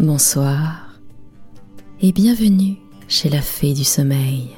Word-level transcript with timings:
Bonsoir 0.00 0.94
et 2.00 2.10
bienvenue 2.10 2.76
chez 3.06 3.28
la 3.28 3.42
fée 3.42 3.74
du 3.74 3.84
sommeil. 3.84 4.48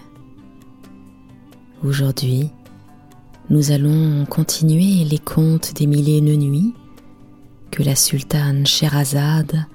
Aujourd'hui, 1.82 2.48
nous 3.50 3.72
allons 3.72 4.24
continuer 4.24 5.02
les 5.02 5.18
contes 5.18 5.74
des 5.74 5.88
mille 5.88 6.22
nuits 6.22 6.74
que 7.72 7.82
la 7.82 7.96
sultane 7.96 8.68
Sherazade 8.68 9.66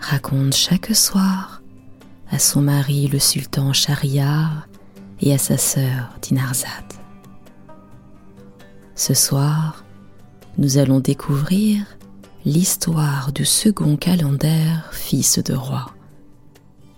raconte 0.00 0.54
chaque 0.54 0.94
soir 0.94 1.62
à 2.30 2.38
son 2.38 2.60
mari 2.60 3.08
le 3.08 3.20
sultan 3.20 3.72
Shahriar 3.72 4.68
et 5.22 5.32
à 5.32 5.38
sa 5.38 5.56
sœur 5.56 6.10
Dinarzad. 6.20 6.92
Ce 8.94 9.14
soir, 9.14 9.82
nous 10.58 10.76
allons 10.76 11.00
découvrir 11.00 11.86
l'histoire 12.46 13.32
du 13.32 13.44
second 13.44 13.96
calendar 13.96 14.92
fils 14.92 15.38
de 15.40 15.52
roi. 15.52 15.92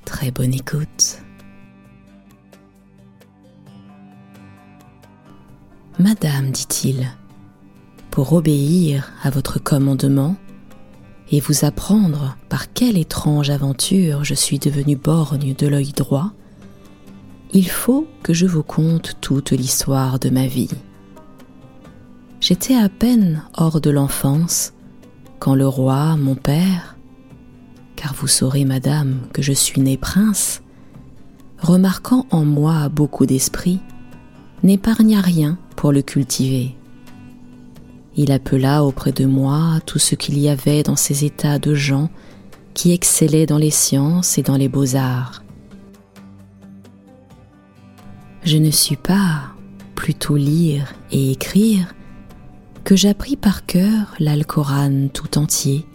Très 0.05 0.31
bonne 0.31 0.55
écoute. 0.55 1.19
Madame, 5.99 6.53
dit-il, 6.53 7.09
pour 8.11 8.33
obéir 8.33 9.11
à 9.23 9.31
votre 9.31 9.61
commandement 9.61 10.37
et 11.31 11.41
vous 11.41 11.65
apprendre 11.65 12.37
par 12.49 12.73
quelle 12.73 12.97
étrange 12.97 13.51
aventure 13.51 14.25
je 14.25 14.35
suis 14.35 14.61
devenu 14.61 14.95
borgne 14.95 15.55
de 15.55 15.67
l'œil 15.67 15.93
droit, 15.93 16.33
il 17.53 17.69
faut 17.69 18.07
que 18.23 18.33
je 18.33 18.47
vous 18.47 18.63
conte 18.63 19.17
toute 19.21 19.51
l'histoire 19.51 20.21
de 20.21 20.31
ma 20.31 20.47
vie. 20.47 20.71
J'étais 22.41 22.77
à 22.77 22.89
peine 22.89 23.43
hors 23.55 23.81
de 23.81 23.91
l'enfance 23.91 24.73
quand 25.43 25.57
le 25.57 25.67
roi, 25.67 26.17
mon 26.17 26.37
père, 26.37 26.97
car 27.97 28.15
vous 28.15 28.29
saurez, 28.29 28.65
madame, 28.65 29.23
que 29.33 29.43
je 29.43 29.53
suis 29.53 29.81
né 29.81 29.97
prince, 29.97 30.63
remarquant 31.59 32.27
en 32.31 32.45
moi 32.45 32.89
beaucoup 32.89 33.27
d'esprit, 33.27 33.81
n'épargna 34.63 35.21
rien 35.21 35.59
pour 35.75 35.91
le 35.91 36.01
cultiver. 36.01 36.77
Il 38.15 38.31
appela 38.31 38.85
auprès 38.85 39.11
de 39.11 39.27
moi 39.27 39.81
tout 39.85 39.99
ce 39.99 40.15
qu'il 40.15 40.39
y 40.39 40.49
avait 40.49 40.85
dans 40.85 40.95
ces 40.95 41.25
états 41.25 41.59
de 41.59 41.75
gens 41.75 42.09
qui 42.73 42.93
excellaient 42.93 43.47
dans 43.47 43.59
les 43.59 43.73
sciences 43.73 44.39
et 44.39 44.45
dans 44.45 44.57
les 44.57 44.69
beaux-arts. 44.69 45.43
Je 48.45 48.59
ne 48.59 48.71
suis 48.71 48.95
pas 48.95 49.49
plutôt 49.97 50.37
lire 50.37 50.95
et 51.11 51.33
écrire 51.33 51.93
que 52.85 52.97
j'appris 52.97 53.37
par 53.37 53.67
cœur 53.67 54.15
l'Alcoran 54.19 55.09
tout 55.13 55.39
entier, 55.39 55.87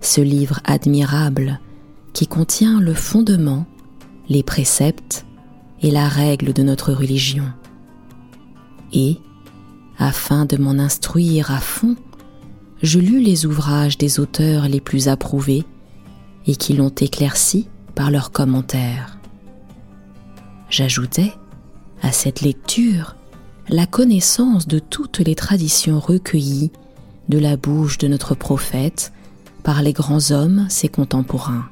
ce 0.00 0.20
livre 0.20 0.60
admirable 0.64 1.60
qui 2.12 2.26
contient 2.26 2.80
le 2.80 2.94
fondement, 2.94 3.66
les 4.28 4.42
préceptes 4.42 5.24
et 5.80 5.90
la 5.90 6.08
règle 6.08 6.52
de 6.52 6.62
notre 6.62 6.92
religion. 6.92 7.46
Et, 8.92 9.18
afin 9.98 10.44
de 10.44 10.56
m'en 10.56 10.72
instruire 10.72 11.50
à 11.50 11.60
fond, 11.60 11.96
je 12.82 12.98
lus 12.98 13.20
les 13.20 13.46
ouvrages 13.46 13.96
des 13.96 14.20
auteurs 14.20 14.68
les 14.68 14.80
plus 14.80 15.08
approuvés 15.08 15.64
et 16.46 16.56
qui 16.56 16.74
l'ont 16.74 16.88
éclairci 16.88 17.68
par 17.94 18.10
leurs 18.10 18.32
commentaires. 18.32 19.18
J'ajoutais 20.68 21.32
à 22.02 22.12
cette 22.12 22.40
lecture 22.40 23.14
la 23.68 23.86
connaissance 23.86 24.66
de 24.66 24.78
toutes 24.78 25.20
les 25.20 25.34
traditions 25.34 26.00
recueillies 26.00 26.72
de 27.28 27.38
la 27.38 27.56
bouche 27.56 27.98
de 27.98 28.08
notre 28.08 28.34
prophète 28.34 29.12
par 29.62 29.82
les 29.82 29.92
grands 29.92 30.32
hommes, 30.32 30.66
ses 30.68 30.88
contemporains. 30.88 31.66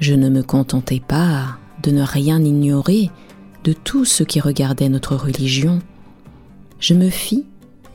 Je 0.00 0.14
ne 0.14 0.28
me 0.28 0.42
contentais 0.42 1.00
pas 1.06 1.58
de 1.82 1.90
ne 1.90 2.02
rien 2.02 2.42
ignorer 2.42 3.10
de 3.64 3.72
tout 3.72 4.04
ce 4.04 4.22
qui 4.22 4.40
regardait 4.40 4.88
notre 4.88 5.16
religion, 5.16 5.80
je 6.80 6.94
me 6.94 7.10
fis 7.10 7.44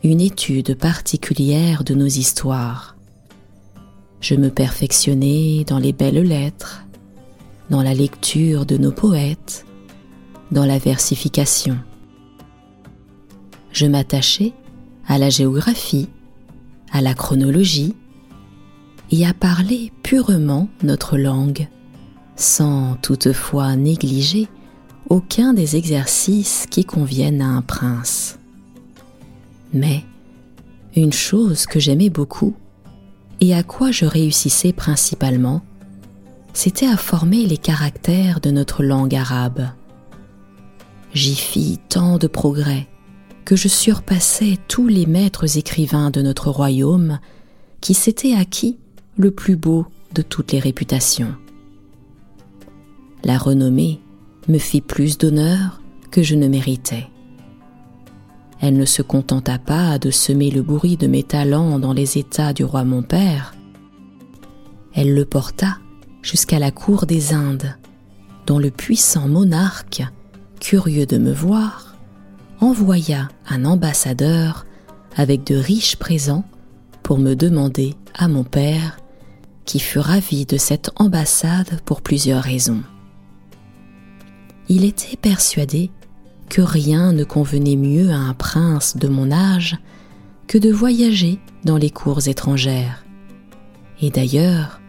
une 0.03 0.22
étude 0.22 0.76
particulière 0.78 1.84
de 1.84 1.94
nos 1.94 2.08
histoires. 2.08 2.96
Je 4.20 4.36
me 4.36 4.50
perfectionnai 4.50 5.64
dans 5.66 5.80
les 5.80 5.94
belles 5.94 6.24
lettres, 6.24 6.86
dans 7.70 7.81
la 7.81 7.94
lecture 7.94 8.66
de 8.66 8.78
nos 8.78 8.92
poètes, 8.92 9.66
dans 10.52 10.66
la 10.66 10.78
versification 10.78 11.78
je 13.73 13.88
m'attachai 13.88 14.53
à 15.07 15.17
la 15.17 15.29
géographie, 15.29 16.07
à 16.91 17.01
la 17.01 17.13
chronologie 17.13 17.95
et 19.11 19.25
à 19.25 19.34
parler 19.34 19.91
purement 20.03 20.69
notre 20.84 21.17
langue, 21.17 21.67
sans 22.35 22.95
toutefois 23.01 23.75
négliger 23.75 24.47
aucun 25.09 25.53
des 25.53 25.75
exercices 25.75 26.66
qui 26.69 26.85
conviennent 26.85 27.41
à 27.41 27.47
un 27.47 27.61
prince. 27.61 28.39
Mais 29.73 30.05
une 30.95 31.13
chose 31.13 31.66
que 31.66 31.79
j'aimais 31.79 32.09
beaucoup 32.09 32.55
et 33.41 33.53
à 33.53 33.63
quoi 33.63 33.91
je 33.91 34.05
réussissais 34.05 34.72
principalement, 34.72 35.61
c'était 36.53 36.88
à 36.88 36.95
former 36.95 37.45
les 37.45 37.57
caractères 37.57 38.40
de 38.40 38.51
notre 38.51 38.84
langue 38.84 39.16
arabe. 39.16 39.67
J'y 41.13 41.35
fis 41.35 41.79
tant 41.90 42.17
de 42.17 42.28
progrès 42.28 42.88
que 43.46 43.56
je 43.56 43.68
surpassais 43.68 44.58
tous 44.68 44.88
les 44.88 45.06
maîtres 45.06 45.58
écrivains 45.58 46.09
de 46.09 46.22
notre 46.22 46.50
royaume 46.50 47.20
qui 47.81 47.94
s'étaient 47.94 48.36
acquis 48.36 48.78
le 49.18 49.31
plus 49.31 49.56
beau 49.56 49.86
de 50.14 50.22
toutes 50.22 50.52
les 50.52 50.59
réputations. 50.59 51.36
La 53.24 53.38
renommée 53.38 54.00
me 54.48 54.58
fit 54.58 54.82
plus 54.82 55.18
d'honneur 55.18 55.82
que 56.12 56.24
je 56.24 56.36
ne 56.36 56.48
méritais. 56.48 57.08
Elle 58.59 58.78
ne 58.78 58.86
se 58.86 59.02
contenta 59.02 59.59
pas 59.59 59.98
de 60.00 60.12
semer 60.12 60.50
le 60.50 60.62
bruit 60.62 60.96
de 60.96 61.08
mes 61.08 61.24
talents 61.24 61.80
dans 61.80 61.94
les 61.94 62.18
états 62.18 62.53
du 62.53 62.64
roi 62.64 62.84
mon 62.84 63.02
père, 63.02 63.53
elle 64.94 65.16
le 65.16 65.26
porta 65.26 65.80
jusqu'à 66.22 66.59
la 66.59 66.72
cour 66.72 67.06
des 67.06 67.34
Indes, 67.34 67.76
dont 68.46 68.59
le 68.59 68.70
puissant 68.70 69.28
monarque, 69.28 70.03
curieux 70.59 71.06
de 71.06 71.18
me 71.18 71.34
voir, 71.34 71.83
envoya 72.63 73.28
un 73.50 73.66
ambassadeur 73.66 74.66
avec 75.16 75.46
de 75.46 75.56
riches 75.56 75.97
présents 75.97 76.46
pour 77.03 77.18
me 77.19 77.35
demander 77.35 77.94
à 78.16 78.28
mon 78.28 78.44
père, 78.44 78.97
qui 79.66 79.79
fut 79.79 80.00
ravi 80.00 80.46
de 80.46 80.57
cette 80.57 80.90
ambassade 80.96 81.81
pour 81.85 82.02
plusieurs 82.02 82.41
raisons. 82.41 82.81
Il 84.69 84.85
était 84.85 85.18
persuadé 85.18 85.91
que 86.50 86.62
rien 86.62 87.12
ne 87.12 87.23
convenait 87.25 87.75
mieux 87.75 88.12
à 88.12 88.18
un 88.18 88.34
prince 88.34 88.96
de 88.96 89.07
mon 89.09 89.31
âge 89.31 89.78
que 90.47 90.57
de 90.57 90.72
voyager 90.72 91.40
dans 91.66 91.78
les 91.78 91.90
cours 91.90 92.28
étrangères. 92.28 93.03
Et 94.02 94.09
d'ailleurs, 94.09 94.79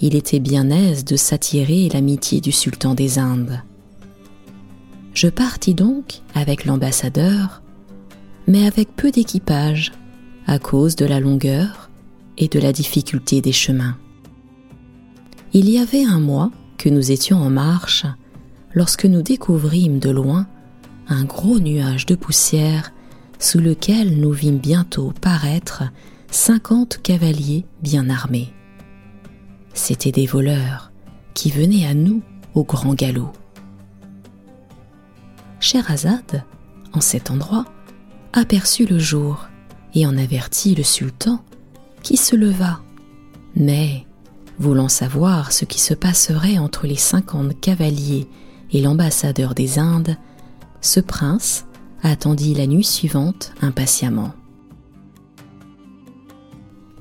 il 0.00 0.16
était 0.16 0.40
bien 0.40 0.70
aise 0.70 1.04
de 1.04 1.16
s'attirer 1.16 1.88
l'amitié 1.88 2.40
du 2.40 2.50
sultan 2.50 2.94
des 2.94 3.18
Indes. 3.18 3.62
Je 5.14 5.28
partis 5.28 5.74
donc 5.74 6.22
avec 6.34 6.64
l'ambassadeur, 6.64 7.62
mais 8.46 8.66
avec 8.66 8.94
peu 8.96 9.10
d'équipage, 9.10 9.92
à 10.46 10.58
cause 10.58 10.96
de 10.96 11.06
la 11.06 11.20
longueur 11.20 11.90
et 12.38 12.48
de 12.48 12.58
la 12.58 12.72
difficulté 12.72 13.40
des 13.40 13.52
chemins. 13.52 13.96
Il 15.52 15.68
y 15.68 15.78
avait 15.78 16.04
un 16.04 16.18
mois 16.18 16.50
que 16.78 16.88
nous 16.88 17.12
étions 17.12 17.38
en 17.38 17.50
marche 17.50 18.06
lorsque 18.74 19.04
nous 19.04 19.22
découvrîmes 19.22 19.98
de 19.98 20.10
loin 20.10 20.46
un 21.08 21.24
gros 21.24 21.58
nuage 21.58 22.06
de 22.06 22.14
poussière 22.14 22.92
sous 23.38 23.58
lequel 23.58 24.18
nous 24.18 24.32
vîmes 24.32 24.58
bientôt 24.58 25.12
paraître 25.20 25.84
cinquante 26.30 27.00
cavaliers 27.02 27.66
bien 27.82 28.08
armés. 28.08 28.52
C'étaient 29.74 30.12
des 30.12 30.26
voleurs 30.26 30.90
qui 31.34 31.50
venaient 31.50 31.86
à 31.86 31.94
nous 31.94 32.22
au 32.54 32.64
grand 32.64 32.94
galop. 32.94 33.32
Scheherazade, 35.62 36.44
en 36.92 37.00
cet 37.00 37.30
endroit, 37.30 37.64
aperçut 38.32 38.84
le 38.84 38.98
jour 38.98 39.46
et 39.94 40.06
en 40.06 40.18
avertit 40.18 40.74
le 40.74 40.82
sultan, 40.82 41.40
qui 42.02 42.16
se 42.16 42.34
leva. 42.34 42.80
Mais, 43.54 44.04
voulant 44.58 44.88
savoir 44.88 45.52
ce 45.52 45.64
qui 45.64 45.80
se 45.80 45.94
passerait 45.94 46.58
entre 46.58 46.86
les 46.86 46.96
cinquante 46.96 47.58
cavaliers 47.60 48.28
et 48.72 48.82
l'ambassadeur 48.82 49.54
des 49.54 49.78
Indes, 49.78 50.16
ce 50.80 50.98
prince 50.98 51.64
attendit 52.02 52.54
la 52.54 52.66
nuit 52.66 52.84
suivante 52.84 53.52
impatiemment. 53.62 54.32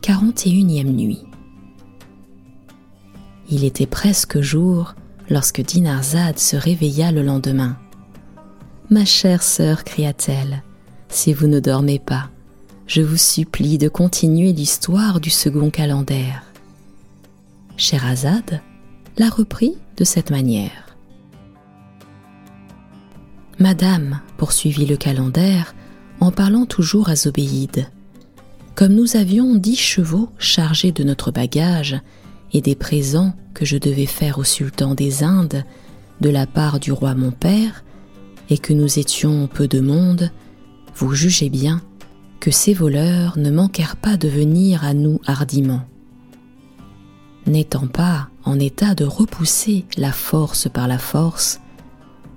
41e 0.02 0.84
nuit. 0.84 1.24
Il 3.50 3.64
était 3.64 3.88
presque 3.88 4.40
jour 4.40 4.94
lorsque 5.30 5.62
Dinarzade 5.62 6.38
se 6.38 6.56
réveilla 6.56 7.12
le 7.12 7.24
lendemain. 7.24 7.78
Ma 8.92 9.06
chère 9.06 9.42
sœur, 9.42 9.86
cria-t-elle, 9.86 10.64
si 11.08 11.32
vous 11.32 11.48
ne 11.48 11.62
dormez 11.62 11.98
pas, 11.98 12.30
je 12.88 13.02
vous 13.02 13.16
supplie 13.16 13.78
de 13.78 13.88
continuer 13.88 14.52
l'histoire 14.52 15.22
du 15.22 15.30
second 15.30 15.70
calendar. 15.70 16.44
Sherazade 17.78 18.60
la 19.18 19.30
reprit 19.30 19.78
de 19.96 20.04
cette 20.04 20.30
manière. 20.30 20.98
Madame, 23.60 24.20
poursuivit 24.36 24.86
le 24.86 24.98
calendaire 24.98 25.74
en 26.20 26.32
parlant 26.32 26.66
toujours 26.66 27.08
à 27.08 27.16
Zobéide, 27.16 27.88
comme 28.76 28.94
nous 28.94 29.16
avions 29.16 29.56
dix 29.56 29.78
chevaux 29.78 30.28
chargés 30.38 30.92
de 30.92 31.06
notre 31.06 31.32
bagage 31.32 31.98
et 32.52 32.60
des 32.60 32.76
présents 32.76 33.36
que 33.54 33.64
je 33.64 33.78
devais 33.78 34.06
faire 34.06 34.38
au 34.38 34.44
sultan 34.44 34.96
des 34.96 35.24
Indes 35.24 35.64
de 36.20 36.30
la 36.30 36.46
part 36.46 36.82
du 36.82 36.92
roi 36.92 37.16
mon 37.16 37.32
père, 37.32 37.86
et 38.52 38.58
que 38.58 38.74
nous 38.74 39.00
étions 39.00 39.48
peu 39.48 39.68
de 39.68 39.80
monde, 39.80 40.30
vous 40.96 41.14
jugez 41.14 41.50
bien 41.50 41.82
que 42.42 42.52
ces 42.52 42.74
voleurs 42.74 43.38
ne 43.38 43.50
manquèrent 43.50 43.96
pas 43.96 44.18
de 44.18 44.28
venir 44.28 44.84
à 44.84 44.94
nous 44.94 45.22
hardiment. 45.26 45.82
N'étant 47.48 47.88
pas 47.88 48.28
en 48.44 48.60
état 48.60 48.94
de 48.94 49.06
repousser 49.06 49.86
la 49.98 50.12
force 50.12 50.68
par 50.70 50.90
la 50.90 50.98
force, 50.98 51.62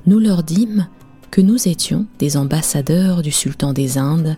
nous 0.06 0.20
leur 0.20 0.44
dîmes 0.44 0.87
que 1.32 1.40
nous 1.40 1.69
étions 1.69 2.06
des 2.20 2.37
ambassadeurs 2.37 3.20
du 3.20 3.32
sultan 3.32 3.72
des 3.72 3.99
Indes 3.99 4.37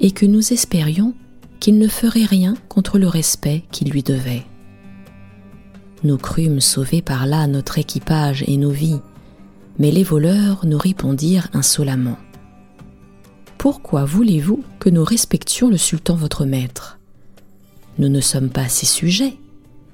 et 0.00 0.10
que 0.10 0.24
nous 0.24 0.54
espérions 0.54 1.12
qu'il 1.60 1.78
ne 1.78 1.88
ferait 1.88 2.24
rien 2.24 2.54
contre 2.68 2.98
le 2.98 3.08
respect 3.08 3.64
qu'il 3.72 3.90
lui 3.90 4.02
devait. 4.02 4.46
Nous 6.02 6.16
crûmes 6.16 6.60
sauver 6.60 7.02
par 7.02 7.26
là 7.26 7.46
notre 7.46 7.76
équipage 7.78 8.42
et 8.46 8.56
nos 8.56 8.70
vies, 8.70 9.00
mais 9.78 9.90
les 9.90 10.02
voleurs 10.02 10.66
nous 10.66 10.78
répondirent 10.78 11.48
insolemment. 11.52 12.18
Pourquoi 13.58 14.04
voulez-vous 14.04 14.62
que 14.78 14.88
nous 14.88 15.04
respections 15.04 15.68
le 15.68 15.76
sultan 15.76 16.14
votre 16.14 16.44
maître? 16.44 16.98
Nous 17.98 18.08
ne 18.08 18.20
sommes 18.20 18.50
pas 18.50 18.68
ses 18.68 18.86
sujets, 18.86 19.36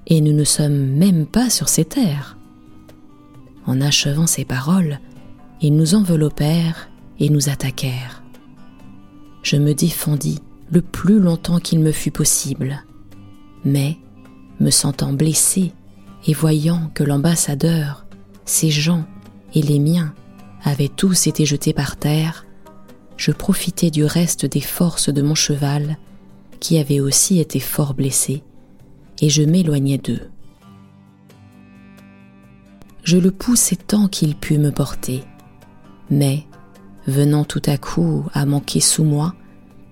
et 0.07 0.21
nous 0.21 0.33
ne 0.33 0.45
sommes 0.45 0.87
même 0.93 1.27
pas 1.27 1.49
sur 1.49 1.69
ses 1.69 1.85
terres. 1.85 2.37
En 3.67 3.81
achevant 3.81 4.27
ces 4.27 4.45
paroles, 4.45 5.01
ils 5.63 5.75
nous 5.75 5.95
enveloppèrent 5.95 6.91
et 7.19 7.31
nous 7.31 7.49
attaquèrent. 7.49 8.23
Je 9.43 9.57
me 9.57 9.73
défendis 9.73 10.41
le 10.71 10.83
plus 10.83 11.21
longtemps 11.21 11.59
qu'il 11.59 11.81
me 11.81 11.93
fut 11.93 12.11
possible, 12.11 12.85
mais, 13.65 13.97
me 14.61 14.71
sentant 14.71 15.13
blessé 15.13 15.73
et 16.27 16.35
voyant 16.35 16.91
que 16.95 17.05
l'ambassadeur, 17.05 18.07
ses 18.45 18.71
gens 18.71 19.05
et 19.55 19.62
les 19.62 19.79
miens 19.79 20.15
avaient 20.62 20.89
tous 20.89 21.27
été 21.27 21.45
jetés 21.45 21.73
par 21.73 21.97
terre, 21.97 22.47
je 23.17 23.31
profitai 23.31 23.91
du 23.91 24.05
reste 24.05 24.47
des 24.47 24.61
forces 24.61 25.09
de 25.09 25.23
mon 25.23 25.35
cheval, 25.35 25.99
qui 26.61 26.79
avait 26.79 27.01
aussi 27.01 27.39
été 27.41 27.61
fort 27.61 27.95
blessé, 27.95 28.43
et 29.21 29.29
je 29.29 29.43
m'éloignai 29.43 29.99
d'eux. 29.99 30.31
Je 33.03 33.19
le 33.19 33.31
poussai 33.31 33.77
tant 33.77 34.09
qu'il 34.09 34.35
put 34.35 34.59
me 34.59 34.71
porter, 34.71 35.23
mais, 36.11 36.45
venant 37.06 37.45
tout 37.45 37.62
à 37.67 37.77
coup 37.77 38.25
à 38.33 38.47
manquer 38.47 38.81
sous 38.81 39.05
moi, 39.05 39.35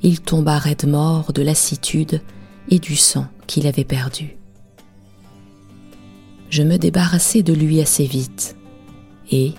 il 0.03 0.21
tomba 0.21 0.59
raide 0.59 0.89
mort 0.89 1.33
de 1.33 1.43
lassitude 1.43 2.23
et 2.71 2.79
du 2.79 2.97
sang 2.97 3.27
qu'il 3.47 3.67
avait 3.67 3.85
perdu 3.85 4.37
je 6.53 6.63
me 6.63 6.77
débarrassai 6.77 7.43
de 7.43 7.55
lui 7.55 7.81
assez 7.81 8.05
vite, 8.05 8.57
et, 9.33 9.55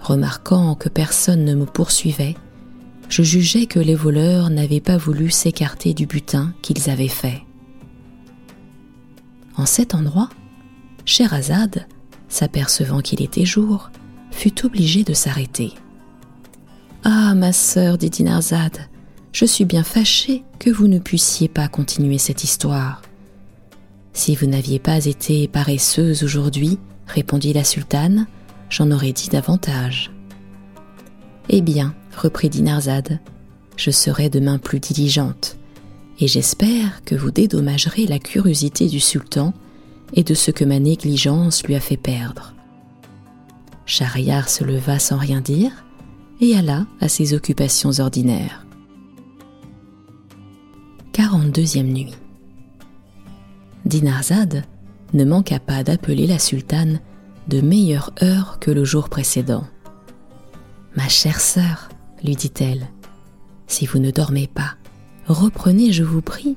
remarquant 0.00 0.74
que 0.74 0.88
personne 0.88 1.44
ne 1.44 1.54
me 1.54 1.66
poursuivait, 1.66 2.36
je 3.08 3.22
jugeai 3.22 3.66
que 3.66 3.78
les 3.78 3.94
voleurs 3.94 4.50
n'avaient 4.50 4.80
pas 4.80 4.96
voulu 4.96 5.30
s'écarter 5.30 5.94
du 5.94 6.06
butin 6.06 6.52
qu'ils 6.62 6.90
avaient 6.90 7.08
fait. 7.08 7.42
En 9.56 9.66
cet 9.66 9.94
endroit, 9.94 10.28
Scheherazade, 11.04 11.86
s'apercevant 12.28 13.00
qu'il 13.00 13.22
était 13.22 13.44
jour, 13.44 13.90
fut 14.30 14.64
obligée 14.64 15.04
de 15.04 15.14
s'arrêter. 15.14 15.72
Ah, 17.04 17.34
ma 17.34 17.52
sœur, 17.52 17.96
dit 17.96 18.10
Dinarzade, 18.10 18.78
je 19.32 19.44
suis 19.44 19.64
bien 19.64 19.84
fâchée 19.84 20.42
que 20.58 20.70
vous 20.70 20.88
ne 20.88 20.98
puissiez 20.98 21.48
pas 21.48 21.68
continuer 21.68 22.18
cette 22.18 22.42
histoire. 22.42 23.02
Si 24.12 24.34
vous 24.34 24.46
n'aviez 24.46 24.78
pas 24.78 25.04
été 25.04 25.46
paresseuse 25.46 26.24
aujourd'hui, 26.24 26.78
répondit 27.06 27.52
la 27.52 27.64
sultane, 27.64 28.26
j'en 28.70 28.90
aurais 28.90 29.12
dit 29.12 29.28
davantage. 29.28 30.10
Eh 31.48 31.62
bien, 31.62 31.94
reprit 32.16 32.48
Dinarzade, 32.48 33.20
je 33.76 33.90
serai 33.90 34.28
demain 34.28 34.58
plus 34.58 34.80
diligente, 34.80 35.56
et 36.18 36.28
j'espère 36.28 37.04
que 37.04 37.14
vous 37.14 37.30
dédommagerez 37.30 38.06
la 38.06 38.18
curiosité 38.18 38.88
du 38.88 39.00
sultan 39.00 39.52
et 40.14 40.24
de 40.24 40.34
ce 40.34 40.50
que 40.50 40.64
ma 40.64 40.78
négligence 40.78 41.64
lui 41.64 41.74
a 41.74 41.80
fait 41.80 41.96
perdre. 41.96 42.54
Schahriar 43.84 44.48
se 44.48 44.64
leva 44.64 44.98
sans 44.98 45.18
rien 45.18 45.40
dire 45.40 45.70
et 46.40 46.56
alla 46.56 46.86
à 47.00 47.08
ses 47.08 47.34
occupations 47.34 48.00
ordinaires. 48.00 48.66
42e 51.12 51.82
nuit. 51.82 52.14
Dinarzade 53.84 54.64
ne 55.14 55.24
manqua 55.24 55.60
pas 55.60 55.84
d'appeler 55.84 56.26
la 56.26 56.38
sultane 56.38 57.00
de 57.48 57.60
meilleure 57.60 58.12
heure 58.22 58.58
que 58.60 58.70
le 58.70 58.84
jour 58.84 59.08
précédent. 59.08 59.64
Ma 60.96 61.08
chère 61.08 61.40
sœur, 61.40 61.88
lui 62.24 62.36
dit-elle, 62.36 62.88
si 63.66 63.86
vous 63.86 63.98
ne 63.98 64.10
dormez 64.10 64.46
pas, 64.46 64.74
reprenez, 65.26 65.92
je 65.92 66.02
vous 66.02 66.22
prie, 66.22 66.56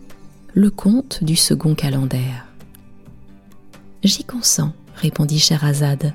le 0.53 0.69
conte 0.69 1.23
du 1.23 1.35
second 1.35 1.75
calendaire. 1.75 2.45
J'y 4.03 4.23
consens, 4.23 4.71
répondit 4.95 5.39
Scheherazade. 5.39 6.13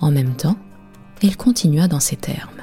En 0.00 0.10
même 0.10 0.34
temps, 0.34 0.56
elle 1.22 1.36
continua 1.36 1.88
dans 1.88 2.00
ces 2.00 2.16
termes. 2.16 2.62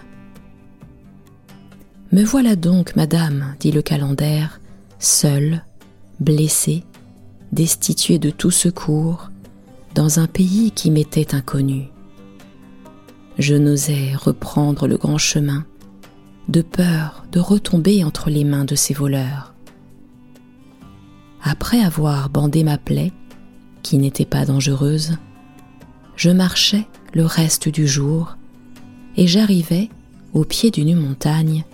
Me 2.12 2.24
voilà 2.24 2.56
donc, 2.56 2.95
madame, 2.95 3.56
dit 3.60 3.72
le 3.72 3.81
calendaire, 3.81 4.62
seule, 5.00 5.63
blessée 6.19 6.84
destitué 7.51 8.19
de 8.19 8.30
tout 8.30 8.51
secours, 8.51 9.30
dans 9.98 10.20
un 10.20 10.28
pays 10.28 10.70
qui 10.70 10.92
m'était 10.92 11.34
inconnu. 11.34 11.88
Je 13.40 13.56
n'osais 13.56 14.14
reprendre 14.14 14.88
le 14.88 14.96
grand 14.96 15.18
chemin, 15.18 15.66
de 16.50 16.62
peur 16.62 17.26
de 17.32 17.40
retomber 17.40 18.04
entre 18.04 18.30
les 18.30 18.44
mains 18.44 18.64
de 18.64 18.76
ces 18.76 18.94
voleurs. 18.94 19.56
Après 21.42 21.82
avoir 21.82 22.30
bandé 22.30 22.63
ma 22.63 22.77
plaie, 22.77 23.12
qui 23.82 23.98
n'était 23.98 24.27
pas 24.27 24.46
dangereuse, 24.46 25.18
je 26.16 26.30
marchais 26.30 26.86
le 27.16 27.25
reste 27.25 27.68
du 27.68 27.88
jour 27.88 28.38
et 29.16 29.25
j'arrivai 29.25 29.89
au 30.34 30.44
pied 30.44 30.70
d'une 30.70 30.96
montagne 30.96 31.66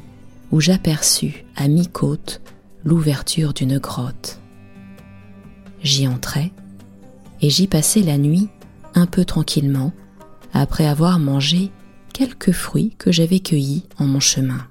où 0.54 0.62
j'aperçus 0.62 1.44
à 1.58 1.68
mi-côte 1.68 2.40
l'ouverture 2.86 3.54
d'une 3.54 3.80
grotte. 3.80 4.40
J'y 5.82 6.08
entrai 6.08 6.54
et 7.44 7.50
j'y 7.50 7.68
passai 7.68 8.02
la 8.02 8.18
nuit 8.18 8.48
un 8.96 9.06
peu 9.06 9.26
tranquillement 9.26 9.92
après 10.54 10.88
avoir 10.88 11.20
mangé 11.20 11.72
quelques 12.14 12.54
fruits 12.54 12.96
que 12.98 13.12
j'avais 13.12 13.42
cueillis 13.42 13.84
en 14.00 14.06
mon 14.06 14.22
chemin. 14.22 14.66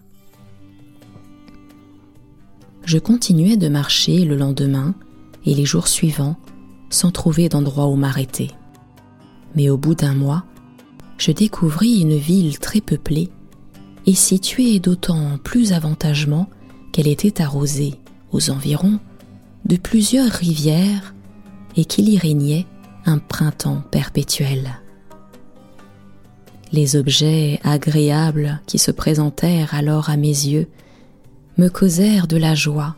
Je 2.84 2.98
continuais 2.98 3.58
de 3.58 3.68
marcher 3.68 4.24
le 4.24 4.36
lendemain 4.36 4.94
et 5.44 5.54
les 5.54 5.66
jours 5.66 5.86
suivants 5.86 6.36
sans 6.88 7.10
trouver 7.10 7.48
d'endroit 7.48 7.88
où 7.88 7.94
m'arrêter. 7.94 8.50
Mais 9.54 9.68
au 9.68 9.76
bout 9.76 9.94
d'un 9.94 10.14
mois, 10.14 10.44
je 11.18 11.30
découvris 11.30 12.00
une 12.00 12.16
ville 12.16 12.58
très 12.58 12.80
peuplée 12.80 13.28
et 14.06 14.14
située 14.14 14.80
d'autant 14.80 15.36
plus 15.44 15.74
avantagement 15.74 16.48
qu'elle 16.92 17.08
était 17.08 17.42
arrosée 17.42 17.94
aux 18.32 18.50
environs 18.50 18.98
de 19.66 19.76
plusieurs 19.76 20.32
rivières 20.32 21.14
et 21.76 21.84
qu'il 21.84 22.08
y 22.08 22.18
régnait 22.18 22.66
un 23.04 23.18
printemps 23.18 23.82
perpétuel. 23.90 24.80
Les 26.72 26.96
objets 26.96 27.60
agréables 27.64 28.60
qui 28.66 28.78
se 28.78 28.90
présentèrent 28.90 29.74
alors 29.74 30.08
à 30.08 30.16
mes 30.16 30.28
yeux 30.28 30.68
me 31.58 31.68
causèrent 31.68 32.26
de 32.26 32.38
la 32.38 32.54
joie 32.54 32.96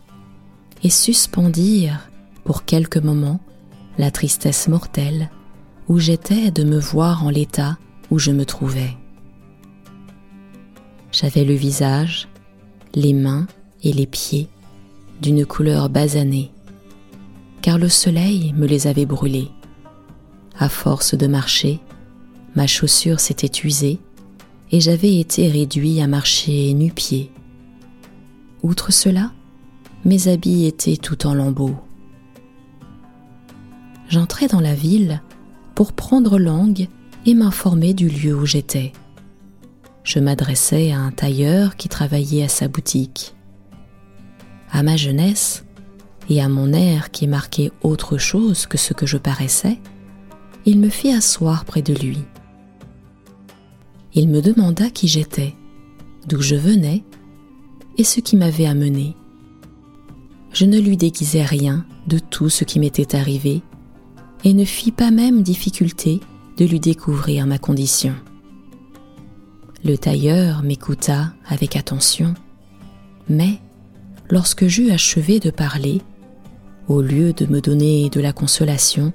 et 0.82 0.90
suspendirent 0.90 2.08
pour 2.44 2.64
quelques 2.64 2.98
moments 2.98 3.40
la 3.98 4.10
tristesse 4.10 4.68
mortelle 4.68 5.30
où 5.88 5.98
j'étais 5.98 6.50
de 6.50 6.64
me 6.64 6.78
voir 6.78 7.24
en 7.24 7.30
l'état 7.30 7.78
où 8.10 8.18
je 8.18 8.30
me 8.30 8.44
trouvais. 8.44 8.96
J'avais 11.12 11.44
le 11.44 11.54
visage, 11.54 12.28
les 12.94 13.12
mains 13.12 13.46
et 13.82 13.92
les 13.92 14.06
pieds 14.06 14.48
d'une 15.20 15.46
couleur 15.46 15.88
basanée, 15.88 16.50
car 17.64 17.78
le 17.78 17.88
soleil 17.88 18.52
me 18.52 18.66
les 18.66 18.88
avait 18.88 19.06
brûlés. 19.06 19.50
À 20.58 20.68
force 20.68 21.14
de 21.14 21.26
marcher, 21.26 21.80
ma 22.54 22.66
chaussure 22.66 23.20
s'était 23.20 23.62
usée 23.66 24.00
et 24.70 24.80
j'avais 24.80 25.18
été 25.18 25.48
réduit 25.48 26.02
à 26.02 26.06
marcher 26.06 26.74
nu-pied. 26.74 27.32
Outre 28.62 28.92
cela, 28.92 29.32
mes 30.04 30.28
habits 30.28 30.66
étaient 30.66 30.98
tout 30.98 31.26
en 31.26 31.32
lambeaux. 31.32 31.78
j'entrai 34.10 34.46
dans 34.46 34.60
la 34.60 34.74
ville 34.74 35.22
pour 35.74 35.94
prendre 35.94 36.38
langue 36.38 36.88
et 37.24 37.32
m'informer 37.32 37.94
du 37.94 38.10
lieu 38.10 38.34
où 38.34 38.44
j'étais. 38.44 38.92
Je 40.02 40.18
m'adressais 40.18 40.92
à 40.92 41.00
un 41.00 41.12
tailleur 41.12 41.76
qui 41.76 41.88
travaillait 41.88 42.44
à 42.44 42.48
sa 42.48 42.68
boutique. 42.68 43.34
À 44.70 44.82
ma 44.82 44.98
jeunesse, 44.98 45.63
et 46.28 46.40
à 46.40 46.48
mon 46.48 46.72
air 46.72 47.10
qui 47.10 47.26
marquait 47.26 47.70
autre 47.82 48.18
chose 48.18 48.66
que 48.66 48.78
ce 48.78 48.94
que 48.94 49.06
je 49.06 49.18
paraissais, 49.18 49.78
il 50.66 50.78
me 50.78 50.88
fit 50.88 51.12
asseoir 51.12 51.64
près 51.64 51.82
de 51.82 51.94
lui. 51.94 52.18
Il 54.14 54.28
me 54.28 54.40
demanda 54.40 54.90
qui 54.90 55.08
j'étais, 55.08 55.54
d'où 56.26 56.40
je 56.40 56.54
venais 56.54 57.04
et 57.98 58.04
ce 58.04 58.20
qui 58.20 58.36
m'avait 58.36 58.66
amené. 58.66 59.16
Je 60.52 60.64
ne 60.64 60.78
lui 60.78 60.96
déguisai 60.96 61.42
rien 61.42 61.84
de 62.06 62.18
tout 62.18 62.48
ce 62.48 62.64
qui 62.64 62.78
m'était 62.78 63.16
arrivé 63.16 63.62
et 64.44 64.54
ne 64.54 64.64
fis 64.64 64.92
pas 64.92 65.10
même 65.10 65.42
difficulté 65.42 66.20
de 66.56 66.64
lui 66.64 66.80
découvrir 66.80 67.46
ma 67.46 67.58
condition. 67.58 68.14
Le 69.84 69.98
tailleur 69.98 70.62
m'écouta 70.62 71.34
avec 71.46 71.76
attention, 71.76 72.34
mais 73.28 73.58
lorsque 74.30 74.66
j'eus 74.66 74.90
achevé 74.90 75.40
de 75.40 75.50
parler, 75.50 76.00
au 76.88 77.00
lieu 77.00 77.32
de 77.32 77.46
me 77.46 77.60
donner 77.60 78.10
de 78.10 78.20
la 78.20 78.32
consolation, 78.32 79.12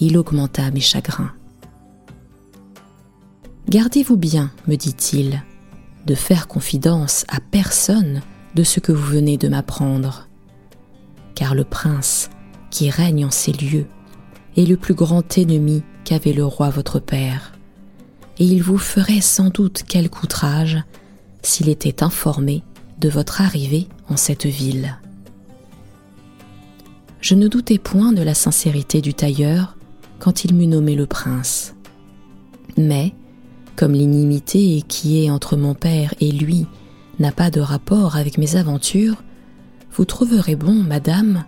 il 0.00 0.16
augmenta 0.16 0.70
mes 0.70 0.80
chagrins. 0.80 1.32
Gardez-vous 3.68 4.16
bien, 4.16 4.50
me 4.66 4.76
dit-il, 4.76 5.42
de 6.06 6.14
faire 6.14 6.48
confidence 6.48 7.24
à 7.28 7.40
personne 7.40 8.20
de 8.54 8.64
ce 8.64 8.80
que 8.80 8.92
vous 8.92 9.06
venez 9.06 9.36
de 9.38 9.48
m'apprendre, 9.48 10.28
car 11.34 11.54
le 11.54 11.64
prince 11.64 12.30
qui 12.70 12.90
règne 12.90 13.24
en 13.24 13.30
ces 13.30 13.52
lieux 13.52 13.86
est 14.56 14.66
le 14.66 14.76
plus 14.76 14.94
grand 14.94 15.38
ennemi 15.38 15.82
qu'avait 16.04 16.32
le 16.32 16.44
roi 16.44 16.70
votre 16.70 16.98
père, 16.98 17.52
et 18.38 18.44
il 18.44 18.62
vous 18.62 18.78
ferait 18.78 19.20
sans 19.20 19.50
doute 19.50 19.84
quelque 19.84 20.22
outrage 20.22 20.82
s'il 21.42 21.68
était 21.68 22.02
informé 22.02 22.62
de 22.98 23.08
votre 23.08 23.40
arrivée 23.40 23.88
en 24.08 24.16
cette 24.16 24.46
ville. 24.46 24.98
Je 27.22 27.36
ne 27.36 27.46
doutais 27.46 27.78
point 27.78 28.12
de 28.12 28.20
la 28.20 28.34
sincérité 28.34 29.00
du 29.00 29.14
tailleur 29.14 29.76
quand 30.18 30.44
il 30.44 30.56
m'eut 30.56 30.66
nommé 30.66 30.96
le 30.96 31.06
prince. 31.06 31.76
Mais, 32.76 33.14
comme 33.76 33.92
l'inimité 33.92 34.82
qui 34.88 35.24
est 35.24 35.30
entre 35.30 35.56
mon 35.56 35.74
père 35.74 36.14
et 36.20 36.32
lui 36.32 36.66
n'a 37.20 37.30
pas 37.30 37.50
de 37.50 37.60
rapport 37.60 38.16
avec 38.16 38.38
mes 38.38 38.56
aventures, 38.56 39.22
vous 39.92 40.04
trouverez 40.04 40.56
bon, 40.56 40.74
madame, 40.74 41.44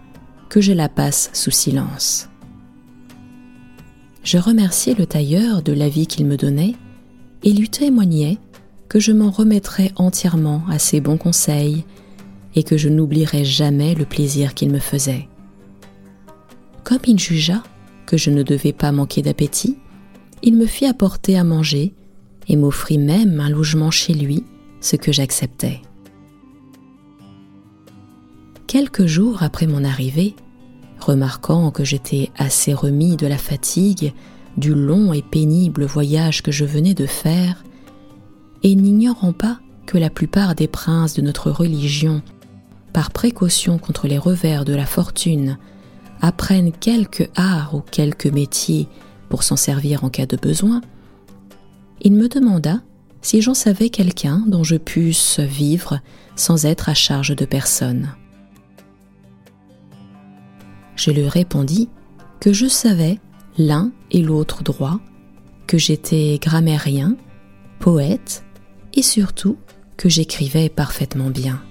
que 0.48 0.60
je 0.60 0.72
la 0.72 0.88
passe 0.88 1.30
sous 1.32 1.50
silence. 1.50 2.28
Je 4.22 4.38
remerciai 4.38 4.94
le 4.94 5.06
tailleur 5.06 5.60
de 5.60 5.72
l'avis 5.72 6.06
qu'il 6.06 6.26
me 6.26 6.36
donnait 6.36 6.76
et 7.42 7.52
lui 7.52 7.68
témoignai 7.68 8.38
que 8.88 9.00
je 9.00 9.10
m'en 9.10 9.32
remettrais 9.32 9.90
entièrement 9.96 10.62
à 10.70 10.78
ses 10.78 11.00
bons 11.00 11.18
conseils 11.18 11.84
et 12.54 12.62
que 12.62 12.76
je 12.76 12.88
n'oublierais 12.88 13.44
jamais 13.44 13.96
le 13.96 14.04
plaisir 14.04 14.54
qu'il 14.54 14.70
me 14.70 14.78
faisait. 14.78 15.26
Comme 16.84 17.00
il 17.06 17.18
jugea 17.18 17.62
que 18.06 18.18
je 18.18 18.30
ne 18.30 18.42
devais 18.42 18.74
pas 18.74 18.92
manquer 18.92 19.22
d'appétit, 19.22 19.78
il 20.42 20.54
me 20.56 20.66
fit 20.66 20.84
apporter 20.84 21.38
à 21.38 21.44
manger 21.44 21.94
et 22.46 22.56
m'offrit 22.56 22.98
même 22.98 23.40
un 23.40 23.48
logement 23.48 23.90
chez 23.90 24.12
lui, 24.12 24.44
ce 24.80 24.96
que 24.96 25.10
j'acceptais. 25.10 25.80
Quelques 28.66 29.06
jours 29.06 29.42
après 29.42 29.66
mon 29.66 29.82
arrivée, 29.82 30.36
remarquant 31.00 31.70
que 31.70 31.84
j'étais 31.84 32.30
assez 32.36 32.74
remis 32.74 33.16
de 33.16 33.26
la 33.26 33.38
fatigue 33.38 34.12
du 34.58 34.74
long 34.74 35.14
et 35.14 35.22
pénible 35.22 35.84
voyage 35.84 36.42
que 36.42 36.52
je 36.52 36.66
venais 36.66 36.94
de 36.94 37.06
faire, 37.06 37.64
et 38.62 38.74
n'ignorant 38.74 39.32
pas 39.32 39.58
que 39.86 39.96
la 39.96 40.10
plupart 40.10 40.54
des 40.54 40.68
princes 40.68 41.14
de 41.14 41.22
notre 41.22 41.50
religion, 41.50 42.22
par 42.92 43.10
précaution 43.10 43.78
contre 43.78 44.06
les 44.06 44.18
revers 44.18 44.64
de 44.64 44.74
la 44.74 44.86
fortune, 44.86 45.58
apprennent 46.20 46.72
quelque 46.72 47.24
art 47.34 47.74
ou 47.74 47.80
quelque 47.80 48.28
métier 48.28 48.88
pour 49.28 49.42
s'en 49.42 49.56
servir 49.56 50.04
en 50.04 50.10
cas 50.10 50.26
de 50.26 50.36
besoin, 50.36 50.80
il 52.00 52.12
me 52.12 52.28
demanda 52.28 52.80
si 53.22 53.40
j'en 53.40 53.54
savais 53.54 53.88
quelqu'un 53.88 54.44
dont 54.46 54.64
je 54.64 54.76
pusse 54.76 55.40
vivre 55.40 56.00
sans 56.36 56.66
être 56.66 56.88
à 56.88 56.94
charge 56.94 57.34
de 57.34 57.44
personne. 57.44 58.14
Je 60.96 61.10
lui 61.10 61.28
répondis 61.28 61.88
que 62.40 62.52
je 62.52 62.66
savais 62.66 63.18
l'un 63.56 63.92
et 64.10 64.22
l'autre 64.22 64.62
droit, 64.62 65.00
que 65.66 65.78
j'étais 65.78 66.38
grammairien, 66.40 67.16
poète 67.80 68.44
et 68.92 69.02
surtout 69.02 69.56
que 69.96 70.08
j'écrivais 70.08 70.68
parfaitement 70.68 71.30
bien. 71.30 71.62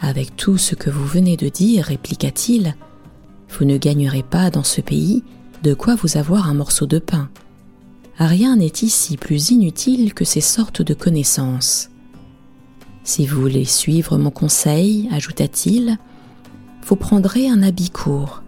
Avec 0.00 0.36
tout 0.36 0.56
ce 0.56 0.74
que 0.74 0.90
vous 0.90 1.04
venez 1.04 1.36
de 1.36 1.48
dire, 1.48 1.84
répliqua-t-il, 1.84 2.74
vous 3.50 3.64
ne 3.64 3.76
gagnerez 3.76 4.22
pas 4.22 4.50
dans 4.50 4.64
ce 4.64 4.80
pays 4.80 5.22
de 5.62 5.74
quoi 5.74 5.94
vous 5.94 6.16
avoir 6.16 6.48
un 6.48 6.54
morceau 6.54 6.86
de 6.86 6.98
pain. 6.98 7.28
Rien 8.18 8.56
n'est 8.56 8.66
ici 8.82 9.16
plus 9.16 9.50
inutile 9.50 10.14
que 10.14 10.24
ces 10.24 10.40
sortes 10.40 10.82
de 10.82 10.94
connaissances. 10.94 11.90
Si 13.02 13.26
vous 13.26 13.40
voulez 13.40 13.64
suivre 13.64 14.18
mon 14.18 14.30
conseil, 14.30 15.08
ajouta-t-il, 15.12 15.98
vous 16.86 16.96
prendrez 16.96 17.48
un 17.48 17.62
habit 17.62 17.90
court. 17.90 18.42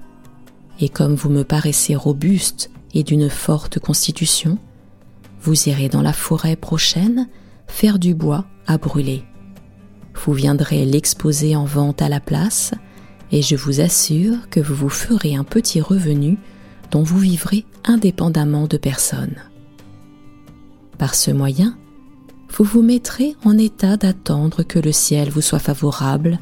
Et 0.80 0.88
comme 0.88 1.14
vous 1.14 1.30
me 1.30 1.44
paraissez 1.44 1.94
robuste 1.94 2.70
et 2.94 3.02
d'une 3.02 3.28
forte 3.30 3.78
constitution, 3.78 4.58
vous 5.42 5.68
irez 5.68 5.88
dans 5.88 6.02
la 6.02 6.12
forêt 6.12 6.56
prochaine 6.56 7.28
faire 7.66 7.98
du 7.98 8.14
bois 8.14 8.44
à 8.66 8.78
brûler. 8.78 9.24
Vous 10.14 10.32
viendrez 10.32 10.84
l'exposer 10.84 11.56
en 11.56 11.64
vente 11.64 12.02
à 12.02 12.08
la 12.08 12.20
place, 12.20 12.72
et 13.30 13.42
je 13.42 13.56
vous 13.56 13.80
assure 13.80 14.48
que 14.50 14.60
vous 14.60 14.74
vous 14.74 14.88
ferez 14.88 15.34
un 15.34 15.44
petit 15.44 15.80
revenu 15.80 16.38
dont 16.90 17.02
vous 17.02 17.18
vivrez 17.18 17.64
indépendamment 17.84 18.66
de 18.66 18.76
personne. 18.76 19.36
Par 20.98 21.14
ce 21.14 21.30
moyen, 21.30 21.76
vous 22.50 22.64
vous 22.64 22.82
mettrez 22.82 23.34
en 23.44 23.56
état 23.56 23.96
d'attendre 23.96 24.62
que 24.62 24.78
le 24.78 24.92
ciel 24.92 25.30
vous 25.30 25.40
soit 25.40 25.58
favorable 25.58 26.38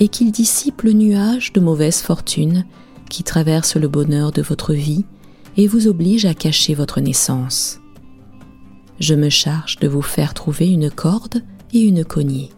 et 0.00 0.08
qu'il 0.08 0.32
dissipe 0.32 0.82
le 0.82 0.92
nuage 0.92 1.52
de 1.52 1.60
mauvaise 1.60 2.02
fortune 2.02 2.66
qui 3.08 3.22
traverse 3.22 3.76
le 3.76 3.88
bonheur 3.88 4.32
de 4.32 4.42
votre 4.42 4.74
vie 4.74 5.04
et 5.56 5.68
vous 5.68 5.86
oblige 5.86 6.26
à 6.26 6.34
cacher 6.34 6.74
votre 6.74 7.00
naissance. 7.00 7.78
Je 8.98 9.14
me 9.14 9.28
charge 9.28 9.78
de 9.78 9.88
vous 9.88 10.02
faire 10.02 10.34
trouver 10.34 10.68
une 10.68 10.90
corde 10.90 11.42
et 11.72 11.80
une 11.80 12.04
cognée. 12.04 12.50